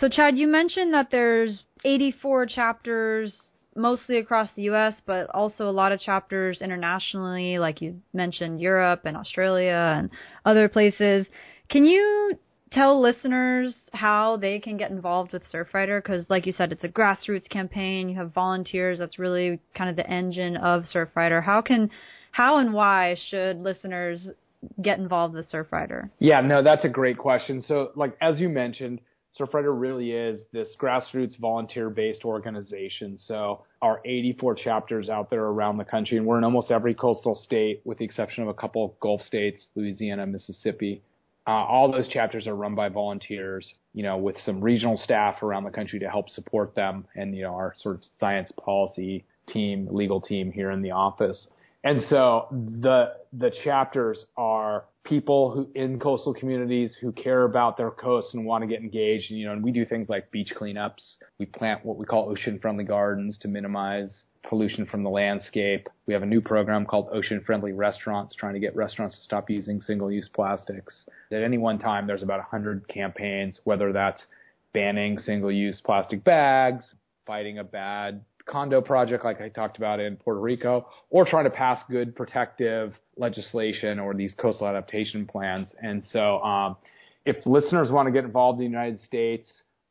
So, 0.00 0.08
Chad, 0.08 0.38
you 0.38 0.48
mentioned 0.48 0.94
that 0.94 1.08
there's 1.10 1.64
84 1.84 2.46
chapters 2.46 3.34
mostly 3.76 4.18
across 4.18 4.48
the 4.56 4.62
U.S., 4.62 4.94
but 5.06 5.28
also 5.30 5.68
a 5.68 5.72
lot 5.72 5.92
of 5.92 6.00
chapters 6.00 6.60
internationally, 6.60 7.58
like 7.58 7.80
you 7.80 8.00
mentioned, 8.12 8.60
Europe 8.60 9.02
and 9.04 9.16
Australia 9.16 9.96
and 9.98 10.10
other 10.44 10.68
places. 10.68 11.26
Can 11.68 11.84
you 11.84 12.38
tell 12.72 13.00
listeners 13.00 13.74
how 13.92 14.36
they 14.36 14.58
can 14.58 14.76
get 14.76 14.90
involved 14.90 15.32
with 15.32 15.42
Surfrider? 15.52 16.02
Because, 16.02 16.26
like 16.28 16.46
you 16.46 16.52
said, 16.52 16.72
it's 16.72 16.84
a 16.84 16.88
grassroots 16.88 17.48
campaign. 17.48 18.08
You 18.08 18.16
have 18.16 18.32
volunteers. 18.32 18.98
That's 18.98 19.18
really 19.18 19.60
kind 19.76 19.90
of 19.90 19.96
the 19.96 20.08
engine 20.08 20.56
of 20.56 20.84
Surfrider. 20.92 21.42
How 21.42 21.60
can, 21.60 21.90
how 22.32 22.58
and 22.58 22.72
why 22.72 23.16
should 23.30 23.62
listeners 23.62 24.20
get 24.82 24.98
involved 24.98 25.34
with 25.34 25.50
Surfrider? 25.50 26.10
Yeah, 26.18 26.40
no, 26.40 26.62
that's 26.62 26.84
a 26.84 26.88
great 26.88 27.18
question. 27.18 27.62
So, 27.66 27.92
like 27.94 28.16
as 28.20 28.38
you 28.38 28.48
mentioned, 28.48 29.00
Surfrider 29.38 29.78
really 29.78 30.12
is 30.12 30.42
this 30.52 30.68
grassroots 30.80 31.36
volunteer-based 31.38 32.24
organization. 32.24 33.18
So 33.18 33.64
our 33.82 34.00
84 34.04 34.54
chapters 34.54 35.08
out 35.08 35.28
there 35.28 35.44
around 35.44 35.78
the 35.78 35.84
country, 35.84 36.18
and 36.18 36.26
we're 36.26 36.38
in 36.38 36.44
almost 36.44 36.70
every 36.70 36.94
coastal 36.94 37.34
state, 37.34 37.80
with 37.84 37.98
the 37.98 38.04
exception 38.04 38.44
of 38.44 38.48
a 38.48 38.54
couple 38.54 38.84
of 38.84 39.00
Gulf 39.00 39.22
states, 39.22 39.66
Louisiana, 39.74 40.26
Mississippi. 40.26 41.02
Uh, 41.46 41.50
all 41.50 41.90
those 41.90 42.08
chapters 42.08 42.46
are 42.46 42.54
run 42.54 42.74
by 42.74 42.88
volunteers, 42.88 43.74
you 43.92 44.02
know, 44.02 44.16
with 44.16 44.36
some 44.38 44.60
regional 44.60 44.96
staff 44.96 45.42
around 45.42 45.64
the 45.64 45.70
country 45.70 45.98
to 45.98 46.08
help 46.08 46.30
support 46.30 46.74
them, 46.74 47.06
and 47.16 47.36
you 47.36 47.42
know, 47.42 47.54
our 47.54 47.74
sort 47.76 47.96
of 47.96 48.02
science 48.18 48.50
policy 48.52 49.24
team, 49.48 49.88
legal 49.90 50.20
team 50.20 50.52
here 50.52 50.70
in 50.70 50.80
the 50.80 50.92
office. 50.92 51.48
And 51.84 52.02
so 52.08 52.48
the 52.50 53.12
the 53.34 53.52
chapters 53.62 54.24
are 54.36 54.86
people 55.04 55.50
who 55.50 55.70
in 55.74 56.00
coastal 56.00 56.32
communities 56.32 56.96
who 56.98 57.12
care 57.12 57.44
about 57.44 57.76
their 57.76 57.90
coasts 57.90 58.32
and 58.32 58.46
want 58.46 58.62
to 58.62 58.66
get 58.66 58.80
engaged. 58.80 59.30
And, 59.30 59.38
you 59.38 59.46
know, 59.46 59.52
and 59.52 59.62
we 59.62 59.70
do 59.70 59.84
things 59.84 60.08
like 60.08 60.30
beach 60.30 60.52
cleanups. 60.58 61.16
We 61.38 61.44
plant 61.44 61.84
what 61.84 61.98
we 61.98 62.06
call 62.06 62.30
ocean 62.30 62.58
friendly 62.58 62.84
gardens 62.84 63.38
to 63.42 63.48
minimize 63.48 64.24
pollution 64.48 64.86
from 64.86 65.02
the 65.02 65.10
landscape. 65.10 65.88
We 66.06 66.14
have 66.14 66.22
a 66.22 66.26
new 66.26 66.40
program 66.40 66.86
called 66.86 67.08
Ocean 67.12 67.42
Friendly 67.44 67.72
Restaurants, 67.72 68.34
trying 68.34 68.54
to 68.54 68.60
get 68.60 68.74
restaurants 68.76 69.16
to 69.16 69.22
stop 69.22 69.50
using 69.50 69.80
single 69.80 70.10
use 70.10 70.28
plastics. 70.32 71.04
At 71.32 71.42
any 71.42 71.58
one 71.58 71.78
time, 71.78 72.06
there's 72.06 72.22
about 72.22 72.38
100 72.40 72.88
campaigns, 72.88 73.60
whether 73.64 73.92
that's 73.92 74.22
banning 74.72 75.18
single 75.18 75.52
use 75.52 75.80
plastic 75.84 76.24
bags, 76.24 76.94
fighting 77.26 77.58
a 77.58 77.64
bad 77.64 78.22
condo 78.46 78.80
project 78.80 79.24
like 79.24 79.40
I 79.40 79.48
talked 79.48 79.78
about 79.78 80.00
in 80.00 80.16
Puerto 80.16 80.40
Rico, 80.40 80.88
or 81.10 81.24
trying 81.24 81.44
to 81.44 81.50
pass 81.50 81.80
good 81.90 82.14
protective 82.14 82.92
legislation 83.16 83.98
or 83.98 84.14
these 84.14 84.34
coastal 84.34 84.66
adaptation 84.66 85.26
plans. 85.26 85.68
And 85.80 86.04
so, 86.12 86.40
um, 86.42 86.76
if 87.24 87.36
listeners 87.46 87.90
want 87.90 88.06
to 88.06 88.12
get 88.12 88.24
involved 88.24 88.60
in 88.60 88.66
the 88.66 88.70
United 88.70 89.00
States 89.00 89.46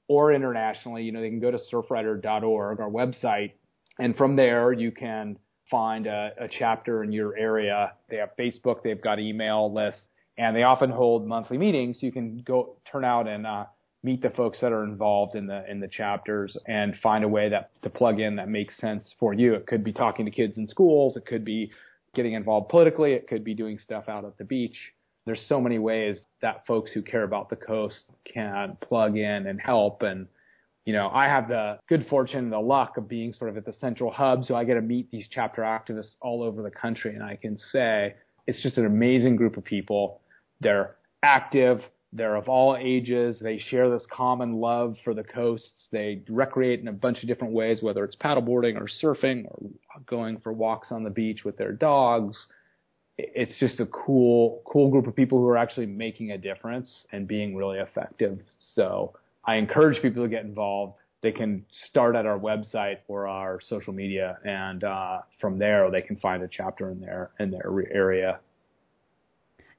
or 0.08 0.32
internationally, 0.34 1.04
you 1.04 1.12
know, 1.12 1.22
they 1.22 1.30
can 1.30 1.40
go 1.40 1.50
to 1.52 1.60
surfrider.org, 1.72 2.80
our 2.80 2.90
website, 2.90 3.54
and 4.00 4.16
from 4.16 4.36
there 4.36 4.72
you 4.72 4.92
can 4.92 5.38
find 5.70 6.08
a, 6.08 6.32
a 6.40 6.48
chapter 6.48 7.04
in 7.04 7.12
your 7.12 7.36
area. 7.38 7.94
They 8.10 8.18
have 8.18 8.32
Facebook, 8.38 8.84
they've 8.84 9.02
got 9.02 9.20
email 9.20 9.74
lists, 9.74 10.02
and 10.38 10.56
they 10.56 10.64
often 10.64 10.90
hold 10.90 11.26
monthly 11.28 11.58
meetings. 11.58 12.00
So 12.00 12.06
you 12.06 12.12
can 12.12 12.44
go 12.46 12.78
turn 12.92 13.06
out 13.06 13.28
and 13.28 13.48
uh, 13.48 13.66
meet 14.04 14.22
the 14.22 14.30
folks 14.30 14.60
that 14.62 14.72
are 14.72 14.84
involved 14.84 15.36
in 15.36 15.48
the 15.48 15.70
in 15.70 15.80
the 15.80 15.88
chapters 15.88 16.58
and 16.68 16.96
find 17.02 17.24
a 17.24 17.28
way 17.28 17.50
that 17.50 17.72
to 17.82 17.90
plug 17.90 18.20
in 18.20 18.36
that 18.36 18.50
makes 18.50 18.78
sense 18.78 19.14
for 19.20 19.34
you. 19.34 19.54
It 19.54 19.66
could 19.66 19.84
be 19.84 19.94
talking 19.94 20.26
to 20.26 20.32
kids 20.32 20.58
in 20.58 20.68
schools, 20.68 21.16
it 21.16 21.26
could 21.26 21.46
be 21.46 21.72
getting 22.14 22.34
involved 22.34 22.70
politically, 22.70 23.14
it 23.14 23.28
could 23.28 23.44
be 23.44 23.54
doing 23.54 23.80
stuff 23.80 24.10
out 24.10 24.26
at 24.26 24.38
the 24.38 24.44
beach. 24.44 24.78
There's 25.26 25.46
so 25.48 25.62
many 25.62 25.80
ways 25.80 26.20
that 26.42 26.66
folks 26.68 26.92
who 26.92 27.02
care 27.02 27.24
about 27.24 27.50
the 27.50 27.56
coast 27.56 28.12
can 28.26 28.78
plug 28.82 29.18
in 29.18 29.48
and 29.48 29.60
help 29.60 30.02
and 30.02 30.28
you 30.86 30.92
know, 30.92 31.08
I 31.08 31.28
have 31.28 31.48
the 31.48 31.80
good 31.88 32.08
fortune, 32.10 32.50
the 32.50 32.60
luck 32.60 32.98
of 32.98 33.08
being 33.08 33.32
sort 33.32 33.50
of 33.50 33.58
at 33.58 33.66
the 33.66 33.72
central 33.72 34.12
hub, 34.12 34.44
so 34.44 34.56
I 34.56 34.66
get 34.66 34.74
to 34.74 34.82
meet 34.82 35.10
these 35.12 35.28
chapter 35.32 35.62
activists 35.62 36.16
all 36.22 36.44
over 36.44 36.62
the 36.62 36.72
country, 36.72 37.14
and 37.14 37.24
I 37.24 37.38
can 37.38 37.58
say 37.58 38.16
it's 38.48 38.62
just 38.62 38.78
an 38.78 38.86
amazing 38.86 39.38
group 39.38 39.56
of 39.56 39.64
people. 39.64 40.20
They're 40.60 40.96
active, 41.24 41.82
they're 42.16 42.36
of 42.36 42.48
all 42.48 42.78
ages. 42.80 43.40
They 43.42 43.58
share 43.58 43.90
this 43.90 44.06
common 44.12 44.54
love 44.54 44.96
for 45.04 45.14
the 45.14 45.24
coasts. 45.24 45.88
They 45.92 46.22
recreate 46.30 46.80
in 46.80 46.88
a 46.88 46.94
bunch 46.94 47.22
of 47.22 47.28
different 47.28 47.54
ways, 47.54 47.82
whether 47.82 48.04
it's 48.04 48.16
paddleboarding 48.16 48.80
or 48.80 48.88
surfing 48.88 49.46
or 49.48 49.72
going 50.06 50.40
for 50.40 50.54
walks 50.54 50.92
on 50.92 51.04
the 51.04 51.10
beach 51.10 51.44
with 51.44 51.58
their 51.58 51.72
dogs. 51.72 52.38
It's 53.18 53.58
just 53.60 53.80
a 53.80 53.88
cool, 53.88 54.62
cool 54.66 54.90
group 54.90 55.08
of 55.08 55.16
people 55.16 55.40
who 55.40 55.48
are 55.48 55.58
actually 55.58 55.88
making 55.88 56.32
a 56.32 56.38
difference 56.38 57.06
and 57.12 57.28
being 57.28 57.56
really 57.56 57.80
effective. 57.80 58.40
So 58.76 59.14
I 59.46 59.56
encourage 59.56 60.02
people 60.02 60.24
to 60.24 60.30
get 60.30 60.46
involved. 60.46 60.98
They 61.22 61.32
can 61.32 61.66
start 61.90 62.16
at 62.16 62.26
our 62.26 62.38
website 62.38 62.98
or 63.08 63.28
our 63.28 63.60
social 63.62 63.94
media, 63.94 64.38
and 64.46 64.84
uh, 64.84 65.22
from 65.40 65.58
there 65.58 65.90
they 65.90 66.02
can 66.02 66.18
find 66.18 66.44
a 66.44 66.50
chapter 66.50 66.90
in 66.92 67.00
their 67.00 67.32
in 67.40 67.50
their 67.50 67.72
area. 67.92 68.40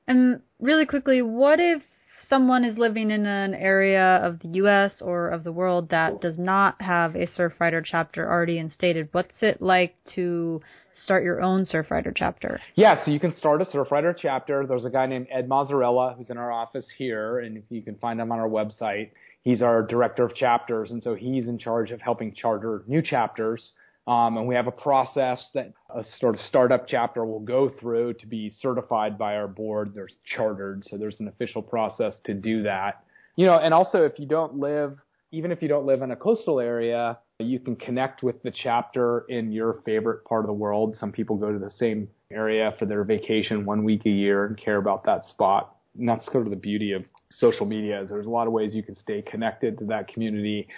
And 0.06 0.40
really 0.58 0.86
quickly, 0.86 1.20
what 1.22 1.60
if 1.60 1.82
someone 2.28 2.64
is 2.64 2.78
living 2.78 3.10
in 3.10 3.26
an 3.26 3.54
area 3.54 4.16
of 4.16 4.40
the 4.40 4.48
U.S. 4.48 4.92
or 5.00 5.28
of 5.28 5.44
the 5.44 5.52
world 5.52 5.90
that 5.90 6.20
does 6.20 6.38
not 6.38 6.80
have 6.80 7.14
a 7.14 7.26
Surfrider 7.26 7.82
chapter 7.84 8.30
already 8.30 8.58
instated, 8.58 9.08
what's 9.12 9.42
it 9.42 9.60
like 9.62 9.94
to 10.14 10.60
start 11.04 11.24
your 11.24 11.40
own 11.42 11.66
Surfrider 11.66 12.12
chapter? 12.14 12.60
Yeah, 12.74 13.04
so 13.04 13.10
you 13.10 13.20
can 13.20 13.34
start 13.36 13.62
a 13.62 13.64
Surfrider 13.64 14.14
chapter. 14.16 14.66
There's 14.66 14.84
a 14.84 14.90
guy 14.90 15.06
named 15.06 15.28
Ed 15.30 15.48
Mazzarella 15.48 16.16
who's 16.16 16.30
in 16.30 16.38
our 16.38 16.52
office 16.52 16.86
here, 16.96 17.40
and 17.40 17.62
you 17.68 17.82
can 17.82 17.96
find 17.96 18.20
him 18.20 18.32
on 18.32 18.38
our 18.38 18.48
website. 18.48 19.10
He's 19.42 19.60
our 19.60 19.82
director 19.82 20.24
of 20.24 20.34
chapters, 20.34 20.90
and 20.90 21.02
so 21.02 21.14
he's 21.14 21.48
in 21.48 21.58
charge 21.58 21.90
of 21.90 22.00
helping 22.00 22.34
charter 22.34 22.82
new 22.86 23.02
chapters. 23.02 23.72
Um, 24.06 24.36
and 24.36 24.46
we 24.46 24.54
have 24.54 24.66
a 24.66 24.72
process 24.72 25.48
that 25.54 25.72
a 25.94 26.04
sort 26.20 26.34
of 26.34 26.40
startup 26.42 26.86
chapter 26.86 27.24
will 27.24 27.40
go 27.40 27.70
through 27.70 28.14
to 28.14 28.26
be 28.26 28.50
certified 28.60 29.16
by 29.16 29.36
our 29.36 29.48
board. 29.48 29.92
There's 29.94 30.14
chartered, 30.24 30.84
so 30.88 30.98
there's 30.98 31.20
an 31.20 31.28
official 31.28 31.62
process 31.62 32.14
to 32.24 32.34
do 32.34 32.62
that. 32.64 33.02
You 33.36 33.46
know, 33.46 33.58
and 33.58 33.72
also 33.72 34.04
if 34.04 34.18
you 34.18 34.26
don't 34.26 34.58
live, 34.58 34.98
even 35.32 35.50
if 35.50 35.62
you 35.62 35.68
don't 35.68 35.86
live 35.86 36.02
in 36.02 36.10
a 36.10 36.16
coastal 36.16 36.60
area, 36.60 37.18
you 37.38 37.58
can 37.58 37.76
connect 37.76 38.22
with 38.22 38.42
the 38.42 38.50
chapter 38.50 39.24
in 39.28 39.50
your 39.50 39.80
favorite 39.84 40.24
part 40.24 40.44
of 40.44 40.48
the 40.48 40.52
world. 40.52 40.96
Some 41.00 41.10
people 41.10 41.36
go 41.36 41.50
to 41.50 41.58
the 41.58 41.70
same 41.70 42.08
area 42.30 42.74
for 42.78 42.84
their 42.84 43.04
vacation 43.04 43.64
one 43.64 43.84
week 43.84 44.06
a 44.06 44.10
year 44.10 44.46
and 44.46 44.56
care 44.56 44.76
about 44.76 45.04
that 45.06 45.24
spot. 45.26 45.76
And 45.98 46.08
that's 46.08 46.24
sort 46.26 46.46
of 46.46 46.50
the 46.50 46.56
beauty 46.56 46.92
of 46.92 47.04
social 47.30 47.66
media 47.66 48.02
is 48.02 48.10
there's 48.10 48.26
a 48.26 48.30
lot 48.30 48.46
of 48.46 48.52
ways 48.52 48.74
you 48.74 48.82
can 48.82 48.96
stay 48.96 49.22
connected 49.22 49.78
to 49.78 49.84
that 49.86 50.08
community 50.08 50.68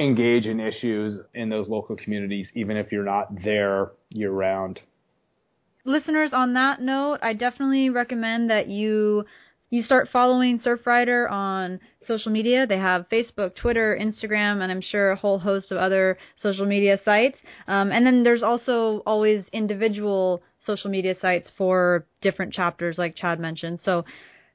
engage 0.00 0.46
in 0.46 0.58
issues 0.58 1.20
in 1.34 1.50
those 1.50 1.68
local 1.68 1.94
communities, 1.94 2.48
even 2.54 2.76
if 2.76 2.90
you're 2.90 3.04
not 3.04 3.28
there 3.44 3.92
year 4.08 4.30
round. 4.30 4.80
Listeners, 5.84 6.30
on 6.32 6.54
that 6.54 6.80
note, 6.80 7.18
I 7.22 7.34
definitely 7.34 7.90
recommend 7.90 8.50
that 8.50 8.66
you 8.66 9.24
you 9.72 9.84
start 9.84 10.08
following 10.12 10.58
Surfrider 10.58 11.30
on 11.30 11.78
social 12.04 12.32
media. 12.32 12.66
They 12.66 12.78
have 12.78 13.08
Facebook, 13.08 13.54
Twitter, 13.54 13.96
Instagram, 14.00 14.62
and 14.62 14.72
I'm 14.72 14.80
sure 14.80 15.12
a 15.12 15.16
whole 15.16 15.38
host 15.38 15.70
of 15.70 15.78
other 15.78 16.18
social 16.42 16.66
media 16.66 16.98
sites. 17.04 17.38
Um, 17.68 17.92
and 17.92 18.04
then 18.04 18.24
there's 18.24 18.42
also 18.42 19.00
always 19.06 19.44
individual 19.52 20.42
social 20.66 20.90
media 20.90 21.14
sites 21.20 21.50
for 21.56 22.04
different 22.20 22.52
chapters, 22.52 22.98
like 22.98 23.14
Chad 23.14 23.38
mentioned. 23.38 23.78
So 23.84 24.04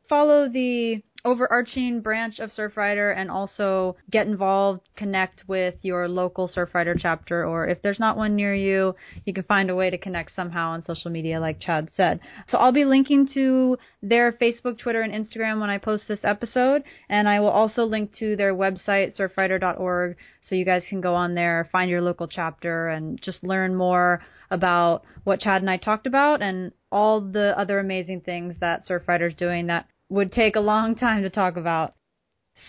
follow 0.09 0.49
the 0.49 1.01
overarching 1.23 2.01
branch 2.01 2.39
of 2.39 2.51
Surfrider 2.51 3.15
and 3.15 3.31
also 3.31 3.95
get 4.11 4.27
involved, 4.27 4.81
connect 4.95 5.47
with 5.47 5.75
your 5.81 6.07
local 6.07 6.47
Surfrider 6.47 6.95
chapter, 6.99 7.45
or 7.45 7.67
if 7.67 7.81
there's 7.81 7.99
not 7.99 8.17
one 8.17 8.35
near 8.35 8.53
you, 8.53 8.95
you 9.25 9.33
can 9.33 9.43
find 9.43 9.69
a 9.69 9.75
way 9.75 9.89
to 9.89 9.97
connect 9.97 10.35
somehow 10.35 10.69
on 10.69 10.85
social 10.85 11.09
media, 11.09 11.39
like 11.39 11.59
Chad 11.59 11.89
said. 11.95 12.19
So 12.47 12.57
I'll 12.57 12.71
be 12.71 12.85
linking 12.85 13.27
to 13.33 13.77
their 14.03 14.31
Facebook, 14.33 14.77
Twitter, 14.77 15.01
and 15.01 15.13
Instagram 15.13 15.59
when 15.59 15.69
I 15.69 15.77
post 15.77 16.03
this 16.07 16.23
episode, 16.23 16.83
and 17.09 17.27
I 17.27 17.39
will 17.39 17.49
also 17.49 17.85
link 17.85 18.15
to 18.19 18.35
their 18.35 18.53
website, 18.53 19.17
surfrider.org, 19.17 20.17
so 20.47 20.55
you 20.55 20.65
guys 20.65 20.83
can 20.87 21.01
go 21.01 21.15
on 21.15 21.33
there, 21.33 21.69
find 21.71 21.89
your 21.89 22.01
local 22.01 22.27
chapter, 22.27 22.89
and 22.89 23.19
just 23.21 23.43
learn 23.43 23.73
more 23.73 24.21
about 24.51 25.03
what 25.23 25.39
Chad 25.39 25.61
and 25.61 25.69
I 25.69 25.77
talked 25.77 26.05
about 26.05 26.43
and 26.43 26.71
all 26.91 27.19
the 27.19 27.57
other 27.57 27.79
amazing 27.79 28.21
things 28.21 28.55
that 28.59 28.87
Surfrider's 28.87 29.35
doing 29.35 29.67
that 29.67 29.87
would 30.09 30.31
take 30.31 30.55
a 30.55 30.59
long 30.59 30.95
time 30.95 31.23
to 31.23 31.29
talk 31.29 31.57
about. 31.57 31.95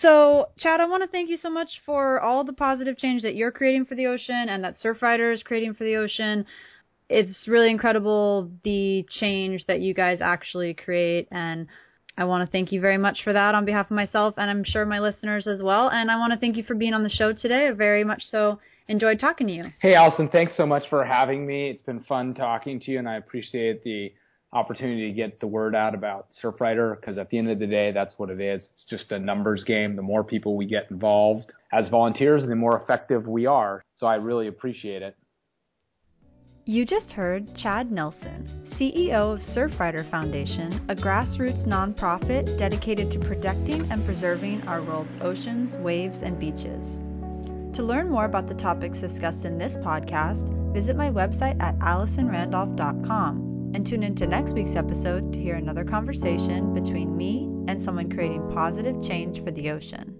So, 0.01 0.49
Chad, 0.57 0.81
I 0.81 0.85
want 0.85 1.03
to 1.03 1.07
thank 1.07 1.29
you 1.29 1.37
so 1.37 1.49
much 1.49 1.69
for 1.85 2.19
all 2.19 2.43
the 2.43 2.53
positive 2.53 2.97
change 2.97 3.21
that 3.21 3.35
you're 3.35 3.51
creating 3.51 3.85
for 3.85 3.95
the 3.95 4.07
ocean 4.07 4.49
and 4.49 4.63
that 4.63 4.75
Surfrider 4.83 5.33
is 5.33 5.43
creating 5.43 5.75
for 5.75 5.85
the 5.85 5.95
ocean. 5.95 6.45
It's 7.09 7.47
really 7.47 7.69
incredible 7.69 8.51
the 8.63 9.05
change 9.09 9.65
that 9.67 9.79
you 9.79 9.93
guys 9.93 10.19
actually 10.21 10.73
create, 10.73 11.29
and 11.31 11.67
I 12.17 12.25
want 12.25 12.45
to 12.45 12.51
thank 12.51 12.71
you 12.71 12.81
very 12.81 12.97
much 12.97 13.19
for 13.23 13.31
that 13.31 13.55
on 13.55 13.63
behalf 13.63 13.85
of 13.85 13.95
myself 13.95 14.33
and 14.37 14.49
I'm 14.49 14.63
sure 14.65 14.85
my 14.85 14.99
listeners 14.99 15.47
as 15.47 15.61
well. 15.61 15.89
And 15.89 16.09
I 16.09 16.17
want 16.17 16.33
to 16.33 16.39
thank 16.39 16.57
you 16.57 16.63
for 16.63 16.73
being 16.73 16.93
on 16.93 17.03
the 17.03 17.09
show 17.09 17.31
today. 17.31 17.67
I 17.67 17.71
very 17.71 18.03
much 18.03 18.23
so 18.31 18.59
enjoyed 18.87 19.19
talking 19.19 19.47
to 19.47 19.53
you. 19.53 19.65
Hey, 19.81 19.93
Allison, 19.93 20.27
thanks 20.29 20.57
so 20.57 20.65
much 20.65 20.83
for 20.89 21.05
having 21.05 21.45
me. 21.45 21.69
It's 21.69 21.83
been 21.83 22.03
fun 22.03 22.33
talking 22.33 22.79
to 22.81 22.91
you, 22.91 22.99
and 22.99 23.07
I 23.07 23.17
appreciate 23.17 23.83
the 23.83 24.13
opportunity 24.53 25.09
to 25.09 25.13
get 25.13 25.39
the 25.39 25.47
word 25.47 25.75
out 25.75 25.93
about 25.93 26.27
Surfrider 26.41 26.99
because 26.99 27.17
at 27.17 27.29
the 27.29 27.37
end 27.37 27.49
of 27.49 27.59
the 27.59 27.67
day, 27.67 27.91
that's 27.91 28.13
what 28.17 28.29
it 28.29 28.39
is. 28.39 28.67
It's 28.73 28.85
just 28.85 29.11
a 29.11 29.19
numbers 29.19 29.63
game. 29.63 29.95
The 29.95 30.01
more 30.01 30.23
people 30.23 30.55
we 30.55 30.65
get 30.65 30.89
involved 30.89 31.51
as 31.71 31.89
volunteers, 31.89 32.45
the 32.45 32.55
more 32.55 32.81
effective 32.81 33.27
we 33.27 33.45
are. 33.45 33.83
So 33.95 34.07
I 34.07 34.15
really 34.15 34.47
appreciate 34.47 35.01
it. 35.01 35.15
You 36.65 36.83
just 36.83 37.13
heard 37.13 37.55
Chad 37.55 37.93
Nelson, 37.93 38.45
CEO 38.63 39.33
of 39.33 39.39
Surfrider 39.39 40.05
Foundation, 40.05 40.73
a 40.89 40.95
grassroots 40.95 41.65
nonprofit 41.65 42.57
dedicated 42.57 43.09
to 43.11 43.19
protecting 43.19 43.89
and 43.89 44.03
preserving 44.03 44.67
our 44.67 44.81
world's 44.81 45.15
oceans, 45.21 45.77
waves, 45.77 46.23
and 46.23 46.37
beaches. 46.37 46.99
To 47.71 47.83
learn 47.83 48.09
more 48.09 48.25
about 48.25 48.47
the 48.47 48.53
topics 48.53 48.99
discussed 48.99 49.45
in 49.45 49.57
this 49.57 49.77
podcast, 49.77 50.51
visit 50.73 50.97
my 50.97 51.09
website 51.09 51.55
at 51.61 51.79
AllisonRandolph.com 51.79 53.46
and 53.73 53.85
tune 53.85 54.03
into 54.03 54.27
next 54.27 54.53
week's 54.53 54.75
episode 54.75 55.33
to 55.33 55.39
hear 55.39 55.55
another 55.55 55.83
conversation 55.83 56.73
between 56.73 57.15
me 57.15 57.43
and 57.67 57.81
someone 57.81 58.09
creating 58.09 58.49
positive 58.49 59.01
change 59.01 59.43
for 59.43 59.51
the 59.51 59.69
ocean. 59.71 60.16